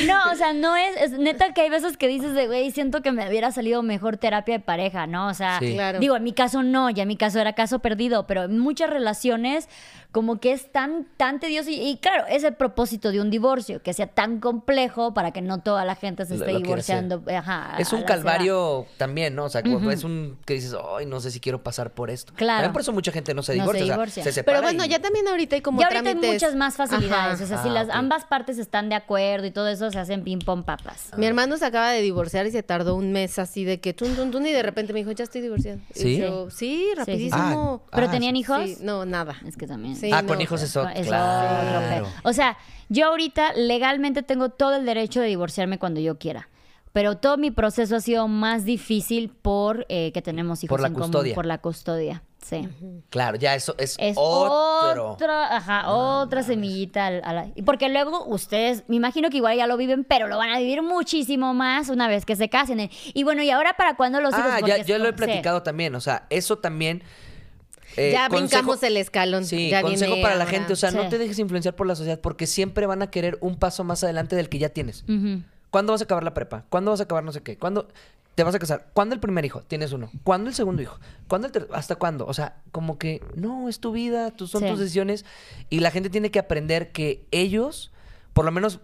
[0.06, 3.02] No, o sea, no es, es neta que hay veces que dices de, güey, siento
[3.02, 5.28] que me hubiera salido mejor terapia de pareja, ¿no?
[5.28, 5.74] O sea, Sí.
[5.74, 5.98] Claro.
[5.98, 8.88] digo, en mi caso no, ya en mi caso era caso perdido, pero en muchas
[8.90, 9.68] relaciones
[10.12, 13.80] como que es tan, tan tedioso y, y claro, es el propósito de un divorcio,
[13.82, 17.22] que sea tan complejo para que no toda la gente se esté lo divorciando.
[17.32, 19.44] ajá, Es un calvario también, ¿no?
[19.44, 22.32] O sea, como es un que dices, ay, no sé si quiero pasar por esto.
[22.34, 22.58] Claro.
[22.58, 23.82] También por eso mucha gente no se No se divorcia.
[23.82, 24.24] o sea, divorcia.
[24.24, 26.32] se separa Pero bueno, y- ya también ahorita hay como Ya ahorita hay trámites.
[26.34, 27.34] muchas más facilidades.
[27.40, 27.44] Ajá.
[27.44, 30.24] O sea, si Ah, las ambas partes están de acuerdo y todo eso, se hacen
[30.24, 31.10] ping pong papas.
[31.16, 34.14] Mi hermano se acaba de divorciar y se tardó un mes así de que tun,
[34.16, 35.78] tun, tun, y de repente me dijo, ya estoy divorciado.
[35.94, 36.16] Y ¿Sí?
[36.18, 37.82] yo, sí, rapidísimo.
[37.86, 38.60] Ah, ¿Pero ah, tenían hijos?
[38.64, 39.36] Sí, no, nada.
[39.46, 39.96] Es que también.
[40.00, 40.90] Sí, Ah, no, con hijos es otro.
[40.90, 42.00] Es claro.
[42.02, 42.12] otro.
[42.24, 42.56] O sea,
[42.88, 46.48] yo ahorita legalmente tengo todo el derecho de divorciarme cuando yo quiera.
[46.92, 50.88] Pero todo mi proceso ha sido más difícil por eh, que tenemos hijos Por la
[50.88, 51.34] en común, custodia.
[51.36, 52.22] por la custodia.
[52.44, 52.66] Sí.
[53.10, 55.10] Claro, ya eso es, Es otro.
[55.12, 57.06] otra, ajá, otra semillita.
[57.06, 60.36] al- a la- porque luego ustedes, me imagino que igual ya lo viven, pero lo
[60.38, 62.90] van a vivir muchísimo más una vez que se casen.
[63.14, 64.50] Y bueno, ¿y ahora para cuándo los hijos?
[64.50, 65.16] Ah, ya, yo lo he sí.
[65.16, 65.94] platicado también.
[65.94, 67.04] O sea, eso también.
[67.96, 69.44] Eh, ya consejo- brincamos el escalón.
[69.44, 70.72] Sí, ya consejo viene para la gente.
[70.72, 73.56] O sea, no te dejes influenciar por la sociedad porque siempre van a querer un
[73.56, 75.02] paso más adelante del que ya tienes.
[75.04, 75.42] Ujú.
[75.70, 76.64] ¿Cuándo vas a acabar la prepa?
[76.68, 77.56] ¿Cuándo vas a acabar no sé qué?
[77.56, 77.88] ¿Cuándo
[78.34, 78.88] te vas a casar?
[78.92, 79.62] ¿Cuándo el primer hijo?
[79.62, 80.10] Tienes uno.
[80.24, 80.98] ¿Cuándo el segundo hijo?
[81.28, 82.26] ¿Cuándo el ¿Hasta cuándo?
[82.26, 84.68] O sea, como que no, es tu vida, tú, son Sí.
[84.68, 85.24] tus decisiones.
[85.68, 87.92] Y la gente tiene que aprender que ellos,
[88.32, 88.80] por lo menos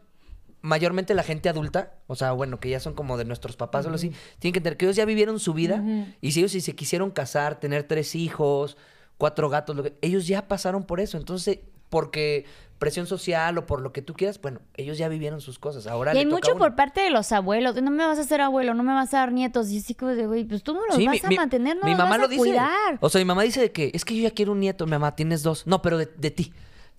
[0.63, 3.89] mayormente la gente adulta, o sea, bueno, que ya son como de nuestros papás o
[3.89, 4.09] algo así,
[4.41, 5.83] tienen que entender que ellos ya vivieron su vida.
[6.21, 8.77] Y si ellos si se quisieron casar, tener tres hijos,
[9.19, 11.17] cuatro gatos, lo que- ellos ya pasaron por eso.
[11.19, 11.59] Entonces,
[11.89, 12.45] porque
[12.79, 15.87] presión social o por lo que tú quieras, bueno, ellos ya vivieron sus cosas.
[15.87, 16.59] Ahora Y hay mucho uno.
[16.59, 17.81] por parte de los abuelos.
[17.81, 19.71] No me vas a hacer abuelo, no me vas a dar nietos.
[19.71, 21.85] Y así como de, güey, pues tú no los Sí, vas mi- a mantener, no
[21.85, 22.39] mi los mamá vas lo a dice.
[22.41, 22.99] cuidar.
[23.01, 24.91] O sea, mi mamá dice de que es que yo ya quiero un nieto, mi
[24.91, 25.67] mamá, tienes dos.
[25.67, 26.53] No, pero de, de ti.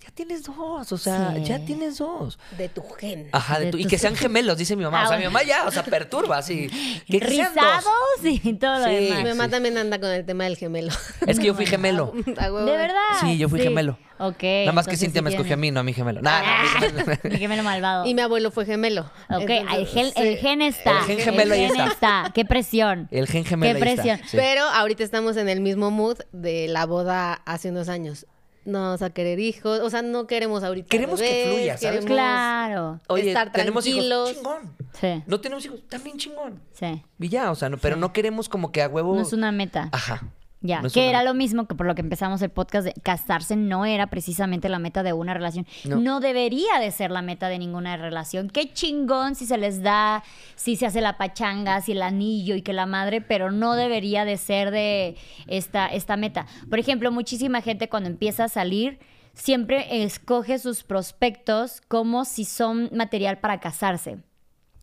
[0.04, 1.42] Ya tienes dos, o sea, Sí.
[1.44, 2.38] ya tienes dos.
[2.56, 3.28] De tu gen.
[3.32, 5.02] Ajá, de De tu- y que sean gemelos, dice mi mamá.
[5.02, 5.32] Ah, o sea, mi bueno.
[5.38, 6.68] mamá ya, o sea, perturba, así.
[7.08, 7.18] Que.
[7.20, 7.84] Rizados
[8.22, 8.90] y todo lo Sí.
[8.94, 9.18] demás.
[9.24, 9.50] Mi mamá Sí.
[9.50, 10.92] también anda con el tema del gemelo.
[11.26, 12.12] Es que yo fui gemelo.
[12.26, 12.94] ¿De verdad?
[13.20, 13.98] Sí, yo fui gemelo.
[14.20, 14.42] Ok.
[14.42, 16.22] Nada más que Cintia sí me escogió a mí, no a mi gemelo.
[16.22, 18.06] Nah, no, Ah, mi gemelo malvado.
[18.06, 19.02] Y mi abuelo fue gemelo.
[19.30, 20.12] Ok, Entonces, el, gen, sí.
[20.16, 20.98] el gen está.
[21.00, 22.30] El gen gemelo ahí El gen está.
[22.34, 23.08] Qué presión.
[23.10, 24.28] El gen gemelo Qué ahí está, presión.
[24.28, 24.36] sí.
[24.36, 28.26] Pero ahorita estamos en el mismo mood de la boda hace unos años.
[28.68, 30.88] No vamos a querer hijos, o sea, no queremos ahorita.
[30.88, 32.00] Queremos que fluya, ¿sabes?
[32.00, 33.00] queremos- Claro.
[33.08, 34.30] Oye, estar tenemos tranquilos.
[34.30, 34.36] hijos.
[34.36, 34.76] Chingón.
[35.00, 35.22] Sí.
[35.26, 36.60] No tenemos hijos, también chingón.
[36.74, 37.02] Sí.
[37.18, 39.14] Y ya, o sea, no, pero no queremos como que a huevo.
[39.14, 39.88] No es una meta.
[39.90, 40.22] Ajá.
[40.60, 42.92] Ya, No que una era lo mismo que por lo que empezamos el podcast de
[43.00, 45.66] casarse no era precisamente la meta de una relación.
[45.84, 46.00] No.
[46.00, 46.20] No.
[46.20, 48.50] debería de ser la meta de ninguna relación.
[48.50, 50.24] Qué chingón si se les da,
[50.56, 54.24] si se hace la pachanga, si el anillo y que la madre, pero no debería
[54.24, 56.46] de ser de esta, esta meta.
[56.68, 58.98] Por ejemplo, muchísima gente cuando empieza a salir
[59.34, 64.18] siempre escoge sus prospectos como si son material para casarse.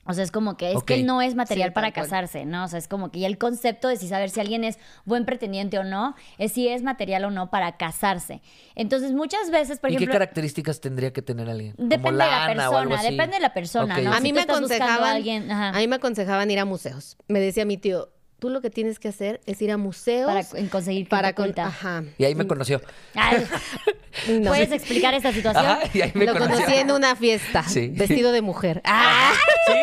[0.07, 2.65] O sea, es como que es que no es material Sí, para casarse, ¿no?
[2.65, 5.25] O sea, es como que ya el concepto de si saber si alguien es buen
[5.25, 8.41] pretendiente o no, es si es material o no para casarse.
[8.75, 11.73] Entonces, muchas veces, por ¿Y qué ejemplo, características tendría que tener alguien?
[11.75, 13.11] ¿Como Depende de la lana o algo persona, así?
[13.11, 13.97] depende de la persona.
[13.99, 14.13] ¿no?
[14.13, 15.69] A mí me buscando a aconsejaban, alguien, ajá.
[15.69, 17.17] a mí me aconsejaban ir a museos.
[17.27, 18.09] Me decía mi tío,
[18.39, 21.53] tú lo que tienes que hacer es ir a museos para con- conseguir para con-
[21.59, 22.03] ajá.
[22.17, 22.81] Y ahí me conoció.
[23.15, 23.45] Ay,
[24.29, 24.49] No.
[24.51, 25.65] ¿Puedes explicar esta situación?
[25.65, 26.55] Ajá, y ahí me Lo conoció.
[26.55, 27.89] conocí en una fiesta, Sí.
[27.93, 28.81] vestido de mujer.
[28.85, 29.33] ¡Ah!
[29.67, 29.73] Sí,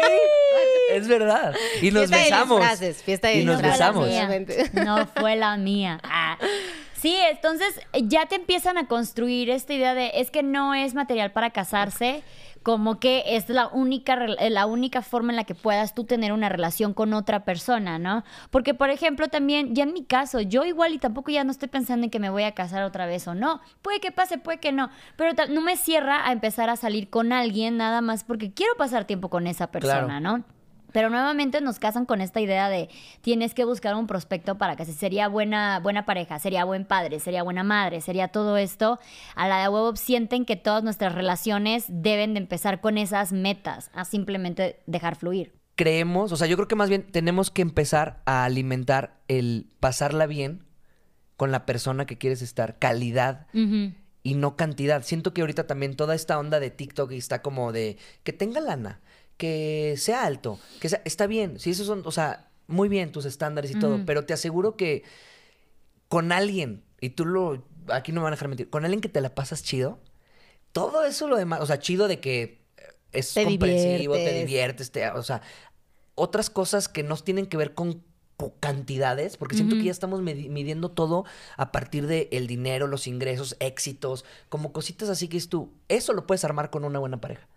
[0.94, 1.54] es verdad.
[1.82, 2.58] Y nos Fiesta de besamos.
[2.60, 4.08] disfraces, fiesta de y nos no fue la besamos.
[4.72, 6.00] No fue la mía.
[6.02, 6.38] Ah.
[7.02, 11.32] Sí, entonces ya te empiezan a construir esta idea de es que no es material
[11.32, 12.22] para casarse,
[12.62, 16.32] como que es la única eh, la única forma en la que puedas tú tener
[16.32, 18.22] una relación con otra persona, ¿no?
[18.50, 21.68] Porque por ejemplo, también ya en mi caso, yo igual y tampoco ya no estoy
[21.68, 23.60] pensando en que me voy a casar otra vez o no.
[23.82, 27.32] Puede que pase, puede que no, pero no me cierra a empezar a salir con
[27.32, 30.38] alguien nada más porque quiero pasar tiempo con esa persona, Claro.
[30.38, 30.44] ¿no?
[30.92, 32.88] Pero nuevamente nos casan con esta idea de
[33.20, 37.20] tienes que buscar un prospecto para que si sería buena, buena pareja, sería buen padre,
[37.20, 38.98] sería buena madre, sería todo esto.
[39.34, 43.90] A la de huevo sienten que todas nuestras relaciones deben de empezar con esas metas,
[43.94, 45.54] a simplemente dejar fluir.
[45.74, 50.26] Creemos, o sea, yo creo que más bien tenemos que empezar a alimentar el pasarla
[50.26, 50.64] bien
[51.36, 53.46] con la persona que quieres estar, calidad
[54.22, 55.02] y no cantidad.
[55.02, 59.00] Siento que ahorita también toda esta onda de TikTok está como de que tenga lana,
[59.42, 63.24] que sea alto, que sea, está bien, si esos son, o sea, muy bien tus
[63.24, 65.02] estándares y todo, pero te aseguro que
[66.06, 69.08] con alguien, y tú lo, aquí no me van a dejar mentir, con alguien que
[69.08, 69.98] te la pasas chido,
[70.70, 72.42] todo eso lo demás, o sea, chido de que
[72.76, 74.46] eh, es Te comprensivo, te diviertes.
[74.46, 75.42] diviertes, te- o sea,
[76.14, 78.04] otras cosas que no tienen que ver con
[78.36, 81.24] co- cantidades, porque siento que ya estamos midiendo todo
[81.56, 85.72] a partir de el dinero, los ingresos, éxitos, como cositas así que es tú.
[85.88, 87.48] Eso lo puedes armar con una buena pareja.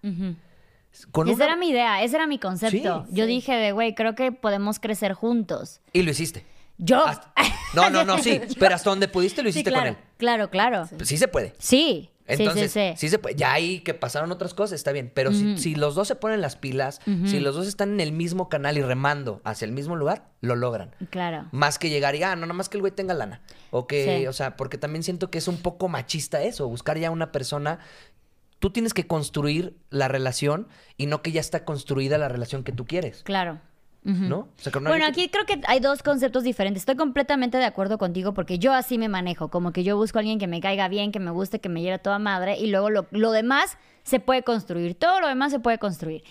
[1.12, 3.06] Con Esa una- era mi idea, ese era mi concepto.
[3.08, 3.30] Sí, Yo sí.
[3.30, 5.82] dije de, güey, creo que podemos crecer juntos.
[5.94, 6.46] Y lo hiciste.
[6.78, 7.06] Yo.
[7.06, 7.32] Hasta-
[7.74, 8.40] No, no, no, sí.
[8.60, 10.10] Pero hasta donde pudiste lo Sí, hiciste claro, con él.
[10.18, 10.88] claro, claro.
[10.96, 11.54] Pues sí se puede.
[11.58, 13.10] Sí, Entonces, sí, sí, sí.
[13.10, 13.36] se puede.
[13.36, 15.12] Ya ahí que pasaron otras cosas, está bien.
[15.14, 18.50] Pero si, los dos se ponen las pilas, si los dos están en el mismo
[18.50, 20.96] canal y remando hacia el mismo lugar, lo logran.
[21.12, 21.48] Claro.
[21.52, 23.42] Más que llegar y, ah, no, nada más que el güey tenga lana.
[23.72, 27.12] O que, o sea, porque también siento que es un poco machista eso, buscar ya
[27.12, 27.80] una persona.
[28.66, 32.72] Tú tienes que construir la relación y no que ya está construida la relación que
[32.72, 33.22] tú quieres.
[33.22, 33.60] Claro.
[34.04, 34.38] ¿No?
[34.40, 36.82] O sea, que no- Bueno, aquí creo que hay dos conceptos diferentes.
[36.82, 40.22] Estoy completamente de acuerdo contigo porque yo así me manejo, como que yo busco a
[40.22, 42.66] alguien que me caiga bien, que me guste, que me lleve a toda madre y
[42.72, 46.24] luego lo, lo demás se puede construir, todo lo demás se puede construir.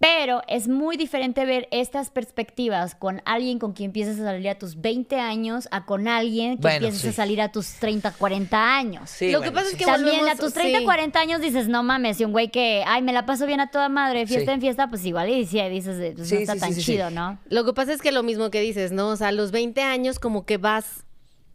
[0.00, 4.56] Pero es muy diferente ver estas perspectivas con alguien con quien empiezas a salir a
[4.56, 7.08] tus 20 años a con alguien que Bueno, empiezas sí.
[7.08, 9.10] a salir a tus 30, 40 años.
[9.10, 9.72] Sí, Lo que pasa sí.
[9.72, 10.84] es que También volvemos- a tus 30, sí.
[10.84, 13.72] 40 años dices, no mames, y un güey que, ay, me la paso bien a
[13.72, 14.54] toda madre, fiesta Sí.
[14.54, 16.80] en fiesta, pues igual y sí, dices, pues Sí, no está sí, tan sí, sí,
[16.82, 16.92] sí.
[16.92, 17.40] chido, ¿no?
[17.48, 19.08] Lo que pasa es que lo mismo que dices, ¿no?
[19.08, 21.04] O sea, a los 20 años como que vas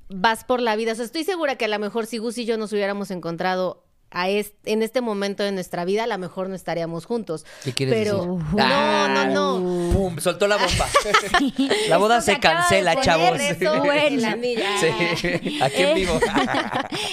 [0.09, 0.91] vas por la vida.
[0.91, 3.83] O sea, estoy segura que a lo mejor si Gus y yo nos hubiéramos encontrado
[4.13, 7.45] a est- en este momento de nuestra vida, a lo mejor no estaríamos juntos.
[7.63, 8.55] ¿Qué quieres Pero decir?
[8.55, 9.93] no, Ah, no, no.
[9.93, 10.17] ¡Pum!
[10.19, 10.87] Soltó la bomba.
[11.89, 13.39] la boda se cancela, chavos.
[13.39, 14.37] eso milla.
[14.79, 15.93] Sí, aquí en Eh.
[15.95, 16.19] vivo.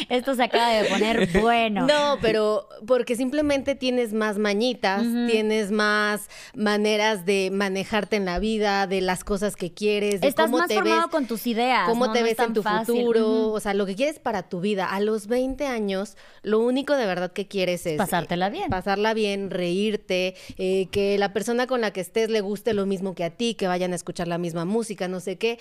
[0.08, 1.86] Esto se acaba de poner bueno.
[1.86, 8.86] No, pero porque simplemente tienes más mañitas, tienes más maneras de manejarte en la vida,
[8.86, 11.10] de las cosas que quieres, de Estás cómo más te formado ves.
[11.10, 11.88] con tus ideas.
[11.88, 12.12] cómo ¿no?
[12.12, 12.96] te No es ves en tu fácil.
[12.96, 14.86] futuro, o sea, lo que quieres para tu vida.
[14.86, 18.68] A los 20 años, lo único de verdad que quieres es Pasártela eh, bien.
[18.70, 23.14] pasarla bien, reírte, eh, que la persona con la que estés le guste lo mismo
[23.14, 25.58] que a ti, que vayan a escuchar la misma música, no sé qué.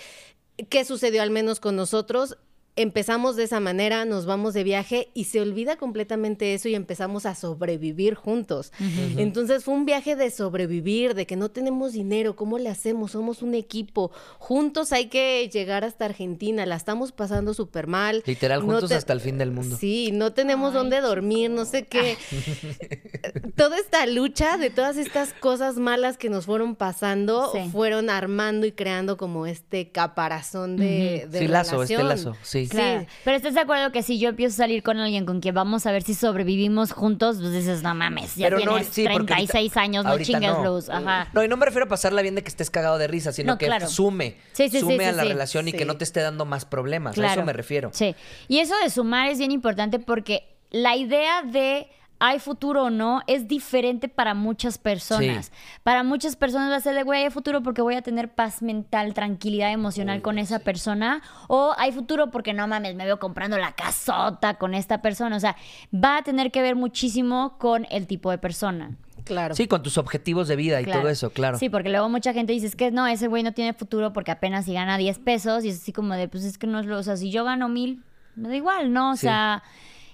[0.69, 2.37] ¿Qué sucedió al menos con nosotros?
[2.81, 7.25] Empezamos de esa manera, nos vamos de viaje y se olvida completamente eso y empezamos
[7.25, 8.71] a sobrevivir juntos.
[9.17, 13.11] Entonces fue un viaje de sobrevivir, de que no tenemos dinero, ¿cómo le hacemos?
[13.11, 14.11] Somos un equipo.
[14.37, 18.23] Juntos hay que llegar hasta Argentina, la estamos pasando súper mal.
[18.25, 19.75] Literal, No juntos te- hasta el fin del mundo.
[19.77, 22.15] Sí, no tenemos Ay, dónde dormir, no sé qué.
[23.57, 27.69] Toda esta lucha de todas estas cosas malas que nos fueron pasando, Sí.
[27.71, 32.68] fueron armando y creando como este caparazón de, de Sí, lazo, este lazo, sí.
[32.69, 33.01] Claro.
[33.01, 33.07] Sí.
[33.23, 35.85] Pero estás de acuerdo que si yo empiezo a salir con alguien con quien vamos
[35.85, 39.25] a ver si sobrevivimos juntos, pues dices, no mames, ya Pero no, tienes sí, porque
[39.33, 40.69] 36 ahorita- años, no no.
[40.75, 40.89] luz.
[40.89, 41.27] Ajá.
[41.33, 43.53] No, y no me refiero a pasarla bien de que estés cagado de risa, sino
[43.53, 43.87] No, que claro.
[43.87, 44.37] sume.
[44.53, 45.29] Sí, sí, sí, sume a sí, la sí.
[45.29, 45.85] relación y que Sí.
[45.85, 47.17] no te esté dando más problemas.
[47.17, 47.89] A eso me refiero.
[47.93, 48.15] Sí.
[48.47, 51.87] Y eso de sumar es bien importante porque la idea de
[52.19, 55.51] hay futuro o no, es diferente para muchas personas.
[55.83, 58.61] Para muchas personas va a ser de, güey, hay futuro porque voy a tener paz
[58.61, 61.21] mental, tranquilidad emocional con esa persona.
[61.47, 65.35] O hay futuro porque no mames, me veo comprando la casota con esta persona.
[65.35, 65.55] O sea,
[65.93, 68.91] va a tener que ver muchísimo con el tipo de persona.
[69.23, 69.53] Claro.
[69.55, 71.01] Sí, con tus objetivos de vida y Claro.
[71.01, 71.57] todo eso, claro.
[71.57, 74.31] Sí, porque luego mucha gente dice, es que no, ese güey no tiene futuro porque
[74.31, 76.85] apenas si gana 10 pesos y es así como de, pues es que no es
[76.85, 78.01] lo, o sea, si yo gano mil,
[78.35, 79.11] me da igual, ¿no?
[79.11, 79.21] O Sí.
[79.21, 79.61] sea,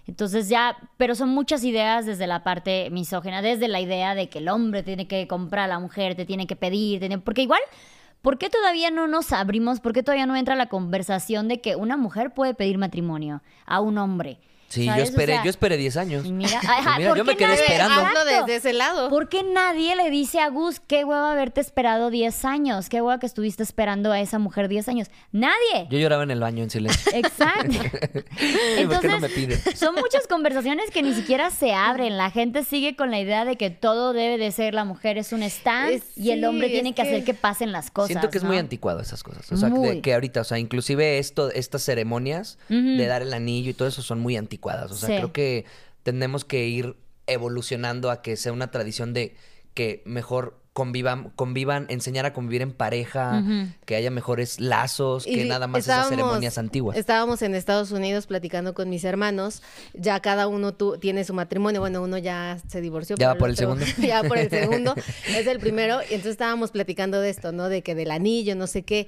[0.08, 4.40] entonces ya, pero son muchas ideas desde la parte misógena, desde la idea de que
[4.40, 7.62] el hombre tiene que comprar a la mujer, te tiene que pedir, tiene- porque igual...
[8.22, 9.80] ¿Por qué todavía no nos abrimos?
[9.80, 13.82] ¿Por qué todavía no entra la conversación de que una mujer puede pedir matrimonio a
[13.82, 14.40] un hombre?
[14.76, 16.26] Sí, yo esperé, sea, yo esperé 10 años.
[16.30, 18.02] Mira, Y ajá, mira, ¿por yo me quedé nadie- esperando.
[18.02, 18.26] Exacto.
[18.46, 19.10] desde ese lado.
[19.10, 22.90] ¿Por qué nadie le dice a Gus qué hueva haberte esperado 10 años?
[22.90, 25.08] ¿Qué hueva que estuviste esperando a esa mujer 10 años?
[25.32, 25.88] Nadie.
[25.90, 27.12] Yo lloraba en el baño en silencio.
[27.16, 27.74] Exacto.
[28.88, 29.60] ¿Por qué no me piden?
[29.76, 32.18] son muchas conversaciones que ni siquiera se abren.
[32.18, 35.32] La gente sigue con la idea de que todo debe de ser la mujer es
[35.34, 38.10] un stand y el hombre sí, tiene que, que- hacer que pasen las cosas.
[38.10, 39.52] Siento que es muy anticuado esas cosas.
[39.52, 43.70] O sea, de que ahorita, o sea, inclusive esto, estas ceremonias de dar el anillo
[43.70, 44.65] y todo eso son muy anticuadas.
[44.92, 45.16] O sea, Sí.
[45.16, 45.66] creo que
[46.04, 46.96] tenemos que ir
[47.28, 49.36] evolucionando a que sea una tradición de
[49.74, 53.42] que mejor convivan, convivan, enseñar a convivir en pareja,
[53.86, 56.98] que haya mejores lazos, que nada más esas ceremonias antiguas.
[56.98, 59.64] Estábamos en Estados Unidos platicando con mis hermanos.
[59.94, 61.80] Ya cada uno tu- tiene su matrimonio.
[61.80, 63.16] Bueno, uno ya se divorció.
[63.16, 63.86] Ya va por el otro- segundo.
[64.06, 64.94] ya por el segundo.
[65.30, 66.02] es el primero.
[66.02, 67.70] Y entonces estábamos platicando de esto, ¿no?
[67.70, 69.08] De que del anillo, no sé qué.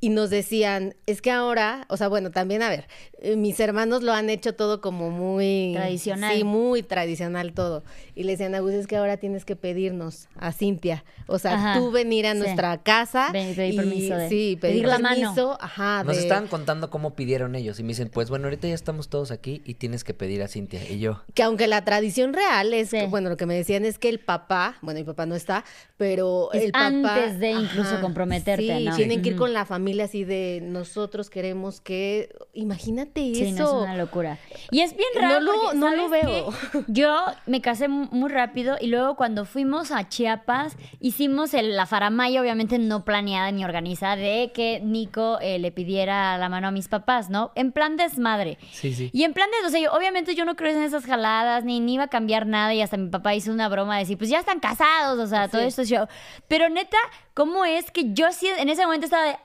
[0.00, 2.86] Y nos decían, es que ahora, o sea, bueno, también, a ver,
[3.20, 5.72] eh, mis hermanos lo han hecho todo como muy...
[5.74, 6.36] Tradicional.
[6.36, 7.82] Sí, muy tradicional todo.
[8.14, 11.04] Y le decían a Gus, es que ahora tienes que pedirnos a Cintia.
[11.30, 11.74] O sea, Ajá.
[11.78, 12.38] tú venir a Sí.
[12.38, 13.28] nuestra casa.
[13.32, 15.16] Ven pedir y- permiso de- Sí, pedir, pedir la mano.
[15.20, 18.66] permiso, Ajá, Nos de- estaban contando cómo pidieron ellos y me dicen, pues bueno, ahorita
[18.68, 20.88] ya estamos todos aquí y tienes que pedir a Cintia.
[20.90, 22.98] Y yo, Que aunque la tradición real es, Sí.
[23.00, 25.64] que, bueno, lo que me decían es que el papá, bueno, mi papá no está,
[25.98, 26.86] pero Es el papá...
[26.86, 28.96] antes de incluso comprometerte, Sí, ¿no?
[28.96, 32.34] tienen que ir con la familia así de nosotros queremos que...
[32.54, 33.78] Imagínate Sí, no, eso.
[33.78, 34.38] es una locura.
[34.70, 35.40] Y es bien No raro.
[35.40, 36.50] lo- porque, no lo ¿sabes veo.
[36.72, 36.84] qué?
[36.88, 41.86] Yo me casé mu- muy rápido y luego cuando fuimos a Chiapas hicimos el- la
[41.86, 46.70] faramaya, obviamente no planeada ni organizada, de que Nico eh, le pidiera la mano a
[46.70, 47.52] mis papás, ¿no?
[47.54, 48.58] En plan desmadre.
[48.72, 49.10] Sí, sí.
[49.12, 51.80] Y en plan de, o sea, yo- obviamente yo no creo en esas jaladas, ni,
[51.80, 54.28] ni iba a cambiar nada, y hasta mi papá hizo una broma de decir, pues
[54.30, 56.06] ya están casados, o sea, todo esto es show.
[56.48, 56.98] Pero neta,
[57.34, 59.36] ¿cómo es que yo sí en ese momento estaba de,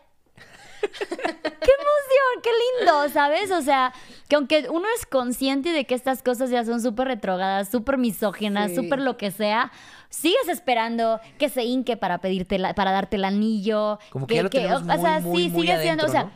[0.84, 2.42] ¡Qué emoción!
[2.44, 2.50] ¡Qué
[2.82, 3.10] lindo!
[3.10, 3.52] ¿Sabes?
[3.52, 3.94] O sea,
[4.28, 8.72] que aunque uno es consciente de que estas cosas ya son súper retrogadas, súper misóginas,
[8.72, 8.76] Sí.
[8.78, 9.72] súper lo que sea,
[10.14, 13.98] sigues esperando que se hinque para pedirte la- para darte el anillo.
[14.12, 16.32] Como que ya lo tenemos o sea, muy, sí, muy sigue siendo, o sea,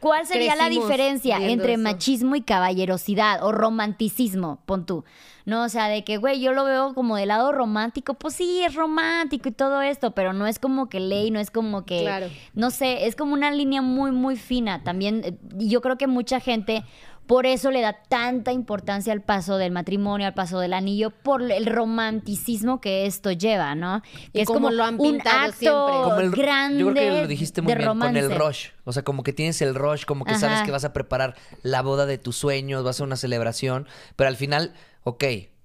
[0.00, 1.82] ¿Cuál sería la diferencia entre eso.
[1.82, 4.58] machismo y caballerosidad o romanticismo?
[4.66, 5.02] Pon tú.
[5.46, 8.12] No, o sea, de que, güey, yo lo veo como del lado romántico.
[8.12, 11.50] Pues sí, es romántico y todo esto, pero no es como que ley, no es
[11.50, 12.02] como que.
[12.02, 12.26] Claro.
[12.52, 14.82] No sé, es como una línea muy, muy fina.
[14.84, 16.84] También, eh, y yo creo que mucha gente.
[17.26, 21.42] Por eso le da tanta importancia al paso del matrimonio, al paso del anillo, por
[21.42, 24.02] el romanticismo que esto lleva, ¿no?
[24.02, 25.94] Que Y es como como lo han un pintado acto siempre.
[26.02, 28.38] Como el, grande yo creo que lo dijiste muy de bien, con el romance.
[28.38, 28.68] rush.
[28.84, 31.82] O sea, como que tienes el rush, como que sabes que vas a preparar la
[31.82, 35.24] boda de tus sueños, vas a una celebración, pero al final, ok,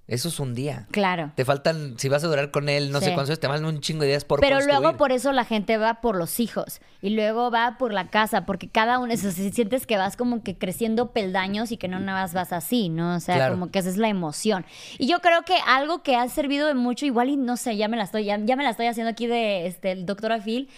[0.10, 0.88] eso es un día.
[0.92, 1.32] Claro.
[1.36, 3.06] Te faltan, si vas a durar con él, no Sí.
[3.06, 4.80] sé cuántos, te mandan un chingo de ideas por Pero construir.
[4.82, 8.46] luego por eso la gente va por los hijos y luego va por la casa,
[8.46, 12.00] porque cada uno, eso, si sientes que vas como que creciendo peldaños y que no
[12.00, 13.16] nada más vas así, ¿no?
[13.16, 13.54] O sea, Claro.
[13.54, 14.66] como que esa es la emoción.
[14.98, 17.88] Y yo creo que algo que ha servido de mucho, igual y no sé, ya
[17.88, 20.70] me la estoy, ya, ya me la estoy haciendo aquí de este el doctor Afil,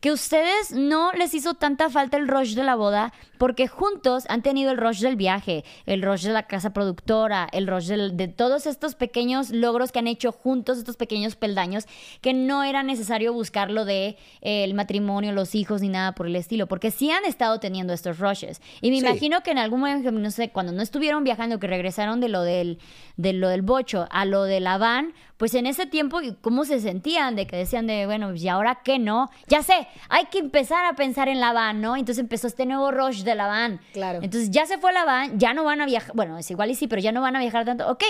[0.00, 4.40] que ustedes no les hizo tanta falta el rush de la boda porque juntos han
[4.42, 8.28] tenido el rush del viaje, el rush de la casa productora, el rush del- de
[8.28, 11.86] todos estos pequeños logros que han hecho juntos, estos pequeños peldaños,
[12.20, 16.36] que no era necesario buscarlo de eh, el matrimonio, los hijos ni nada por el
[16.36, 18.60] estilo, porque sí han estado teniendo estos rushes.
[18.80, 19.06] Y me Sí.
[19.06, 22.42] imagino que en algún momento, no sé, cuando no estuvieron viajando, que regresaron de lo
[22.42, 22.78] del,
[23.16, 26.80] de lo del bocho a lo de la van, pues en ese tiempo, ¿cómo se
[26.80, 27.36] sentían?
[27.36, 29.30] De que decían de, bueno, ¿y ahora qué no?
[29.48, 31.96] Ya sé, hay que empezar a pensar en la van, ¿no?
[31.96, 33.80] Entonces empezó este nuevo rush de la van.
[33.92, 34.20] Claro.
[34.22, 36.74] Entonces ya se fue la van, ya no van a viajar, bueno, es igual y
[36.74, 37.88] sí, pero ya no van a viajar tanto.
[37.90, 38.04] Ok,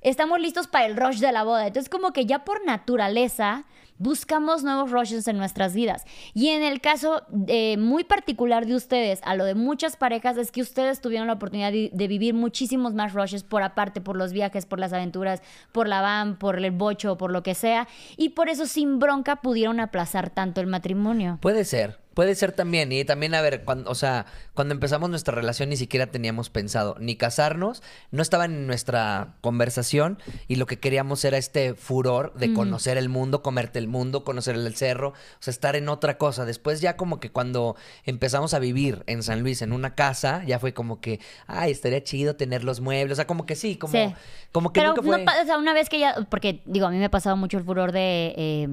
[0.00, 1.66] estamos listos para el rush de la boda.
[1.66, 3.64] Entonces como que ya por naturaleza
[3.98, 6.04] buscamos nuevos rushes en nuestras vidas.
[6.34, 10.50] Y en el caso eh, muy particular de ustedes, a lo de muchas parejas, es
[10.50, 14.32] que ustedes tuvieron la oportunidad de, de vivir muchísimos más rushes por aparte, por los
[14.32, 17.88] viajes, por las aventuras, por la van, por el bocho, por lo que sea.
[18.16, 21.38] Y por eso sin bronca pudieron aplazar tanto el matrimonio.
[21.40, 25.34] Puede ser, Puede ser también, y también, a ver, cuando, o sea, cuando empezamos nuestra
[25.34, 30.78] relación ni siquiera teníamos pensado ni casarnos, no estaba en nuestra conversación y lo que
[30.78, 35.14] queríamos era este furor de conocer el mundo, comerte el mundo, conocer el cerro, o
[35.40, 36.44] sea, estar en otra cosa.
[36.44, 40.58] Después ya como que cuando empezamos a vivir en San Luis en una casa, ya
[40.58, 43.92] fue como que, ay, estaría chido tener los muebles, o sea, como que sí, como,
[43.92, 44.14] Sí.
[44.52, 45.24] como que Pero nunca no fue...
[45.24, 47.56] pa- o sea, una vez que ya, porque digo, a mí me ha pasado mucho
[47.58, 48.68] el furor de, eh,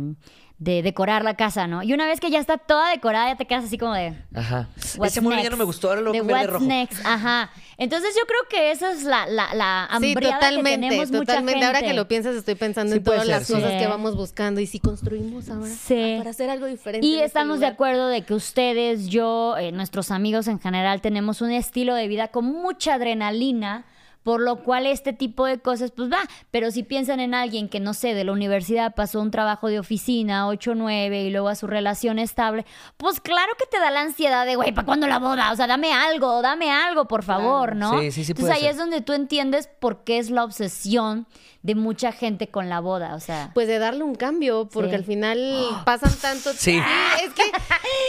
[0.59, 1.83] de decorar la casa, ¿no?
[1.83, 4.13] Y una vez que ya está toda decorada, ya te quedas así como de...
[4.35, 4.67] Ajá.
[4.97, 6.65] What's Ese mueble ya no me gustó, ahora lo voy De what's rojo.
[6.65, 7.49] next, ajá.
[7.77, 11.19] Entonces yo creo que esa es la, la, la Sí, hambriada que totalmente, tenemos mucha
[11.19, 11.65] totalmente.
[11.65, 11.95] Ahora que gente.
[11.97, 13.53] lo piensas, estoy pensando Sí en todas las sí.
[13.53, 16.15] cosas que vamos buscando y si construimos ahora Sí.
[16.15, 17.07] ah, para hacer algo diferente.
[17.07, 21.41] Y este estamos de acuerdo de que ustedes, yo, eh, nuestros amigos en general, tenemos
[21.41, 23.85] un estilo de vida con mucha adrenalina,
[24.23, 26.19] por lo cual este tipo de cosas, pues va.
[26.51, 29.79] Pero si piensan en alguien que, no sé, de la universidad pasó un trabajo de
[29.79, 32.65] oficina, 8 9, y luego a su relación estable,
[32.97, 35.51] pues claro que te da la ansiedad de, güey, ¿para cuándo la boda?
[35.51, 37.99] O sea, dame algo, dame algo, por favor, ¿no?
[37.99, 38.71] Sí, sí, sí Entonces ahí ser.
[38.71, 41.25] es donde tú entiendes por qué es la obsesión
[41.61, 43.51] de mucha gente con la boda, o sea...
[43.53, 44.95] Pues de darle un cambio, porque Sí.
[44.95, 46.79] al final pasan tanto Sí.
[47.21, 47.43] es que,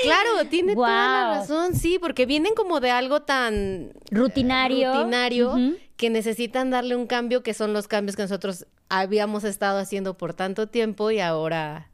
[0.05, 4.93] claro, tiene toda la razón, sí, porque vienen como de algo tan Rutinario.
[4.95, 5.77] rutinario Ujú.
[6.01, 10.33] Que necesitan darle un cambio, que son los cambios que nosotros habíamos estado haciendo por
[10.33, 11.90] tanto tiempo y ahora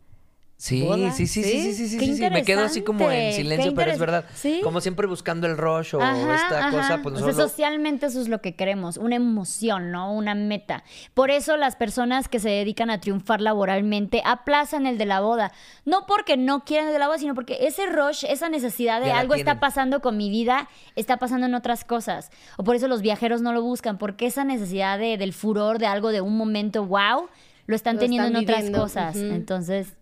[0.59, 1.61] Sí, sí, sí, sí, ¿sí?
[1.61, 2.31] sí, sí, sí, sí.
[2.31, 4.25] Me quedo así como en silencio, pero es verdad.
[4.35, 4.61] Sí.
[4.65, 6.71] Como siempre buscando el rush o Ajá, esta ajá.
[6.71, 7.51] cosa, pues O sea, nosotros...
[7.51, 10.15] socialmente eso es lo que queremos, una emoción, ¿no?
[10.15, 10.83] Una meta.
[11.13, 15.53] Por eso las personas que se dedican a triunfar laboralmente aplazan el de la boda.
[15.85, 19.09] No porque no quieran el de la boda, sino porque ese rush, esa necesidad de
[19.09, 22.31] Ya algo está pasando con mi vida, está pasando en otras cosas.
[22.57, 25.87] O por eso los viajeros no lo buscan, porque esa necesidad de, del furor, de
[25.87, 27.29] algo, de un momento wow,
[27.67, 29.17] lo están Lo teniendo están en otras viviendo, cosas.
[29.17, 29.93] Entonces...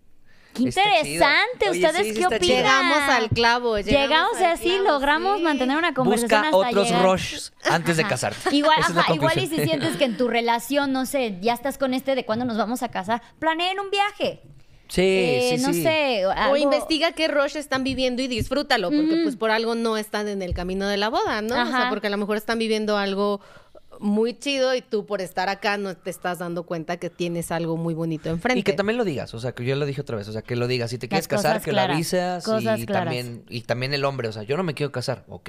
[0.55, 0.95] Qué Está chido.
[0.97, 2.47] interesante, Oye, ¿ustedes sí, sí qué opinan?
[2.57, 3.79] llegamos al clavo.
[3.79, 5.43] Llegamos, Llegamos al así clavo, logramos sí.
[5.43, 7.03] mantener una conversación Busca hasta otros llegar.
[7.05, 8.55] rushs antes de casarte.
[8.55, 11.93] Igual, ajá, igual y si sientes que en tu relación, no sé, ya estás con
[11.93, 14.41] este de cuándo nos vamos a casar, planeen un viaje.
[14.87, 15.83] Sí, Eh, sí, no sí.
[15.83, 20.29] sé, O investiga qué rush están viviendo y disfrútalo, porque pues por algo no están
[20.29, 21.55] en el camino de la boda, ¿no?
[21.57, 21.81] O Ajá.
[21.81, 23.41] sea, porque a lo mejor están viviendo algo
[24.05, 27.79] muy chido y tú por estar acá no te estás dando cuenta que tienes algo
[27.79, 28.61] muy bonito enfrente.
[28.61, 30.43] Y que también lo digas, o sea, que yo lo dije otra vez, o sea,
[30.43, 30.91] que lo digas.
[30.91, 32.45] Si te quieres casar, que lo avisas.
[32.45, 33.05] cosas y claras.
[33.07, 35.25] también, y también el hombre, o sea, yo no me quiero casar.
[35.29, 35.49] Ok,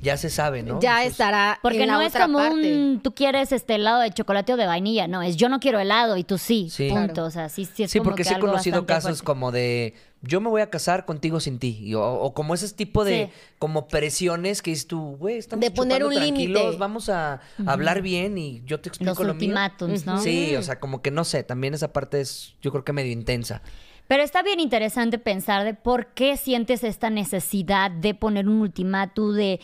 [0.00, 0.78] ya se sabe, ¿no?
[0.80, 2.54] ya es- estará Porque en la no es otra como parte.
[2.76, 5.80] un, tú quieres este helado de chocolate o de vainilla, no, es yo no quiero
[5.80, 6.88] helado y tú sí, Sí.
[6.90, 7.14] punto.
[7.14, 7.26] Claro.
[7.26, 9.24] O sea, sí, sí es Sí, como porque que sí he conocido casos fuerte.
[9.24, 11.78] como de yo me voy a casar contigo sin ti.
[11.80, 13.32] y- o, o como ese tipo de Sí.
[13.58, 16.28] como presiones que dices tú, güey, estamos De poner un límite.
[16.52, 19.48] tranquilos, vamos a hablar bien y yo te explico Los lo mío.
[19.48, 20.18] ultimátums, ¿no?
[20.20, 23.12] Sí, o sea, como que no sé, también esa parte es yo creo que medio
[23.12, 23.62] intensa.
[24.08, 29.34] Pero está bien interesante pensar de por qué sientes esta necesidad de poner un ultimátum
[29.34, 29.60] de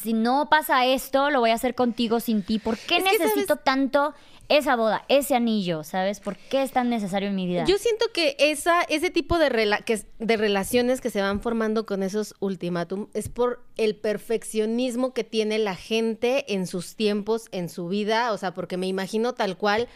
[0.00, 2.60] si no pasa esto, lo voy a hacer contigo sin ti.
[2.60, 4.14] ¿Por qué Es que, necesito tanto
[4.48, 5.84] esa boda, ese anillo?
[5.84, 6.20] ¿Sabes?
[6.20, 7.64] ¿Por qué es tan necesario en mi vida?
[7.66, 11.84] Yo siento que esa, ese tipo de, rela- que, de relaciones que se van formando
[11.86, 17.68] con esos ultimátum es por el perfeccionismo que tiene la gente en sus tiempos, en
[17.68, 18.32] su vida.
[18.32, 19.88] O sea, porque me imagino tal cual,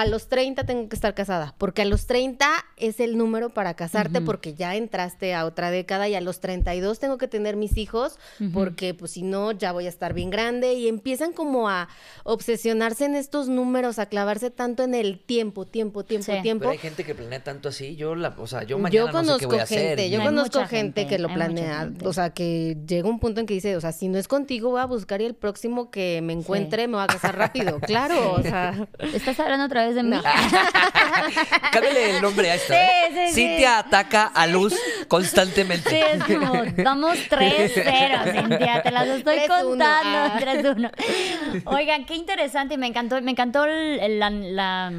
[0.00, 2.48] a los 30 tengo que estar casada, porque a los 30
[2.78, 6.98] es el número para casarte, porque ya entraste a otra década y a los 32
[6.98, 8.18] tengo que tener mis hijos,
[8.54, 10.72] porque pues si no, ya voy a estar bien grande.
[10.72, 11.88] Y empiezan como a
[12.24, 16.40] obsesionarse en estos números, a clavarse tanto en el tiempo, tiempo, tiempo, Sí.
[16.40, 16.60] tiempo.
[16.60, 19.12] Pero hay gente que planea tanto así, yo la, o sea, yo Yo mañana no
[19.12, 22.12] sé qué conozco voy a gente, yo Hay conozco gente, gente, que lo planea, o
[22.14, 24.80] sea, que llega un punto en que dice, o sea, si no es contigo voy
[24.80, 28.42] a buscar y el próximo que me encuentre me va a casar rápido, claro, o
[28.42, 30.10] sea, ¿Estás hablando otra vez de mí?
[30.10, 30.22] No.
[31.72, 32.72] Cámbiale el nombre a esto.
[32.72, 33.08] Sí, ¿eh?
[33.10, 33.34] sí, sí.
[33.34, 34.74] Cintia ataca a Luz
[35.08, 35.90] constantemente.
[35.90, 40.38] Sí, es como, vamos 3-0, Cintia, te las estoy 3-1, contando, ah.
[40.40, 41.62] 3-1.
[41.66, 44.92] Oigan, qué interesante, me encantó, me encantó el- el- la, la-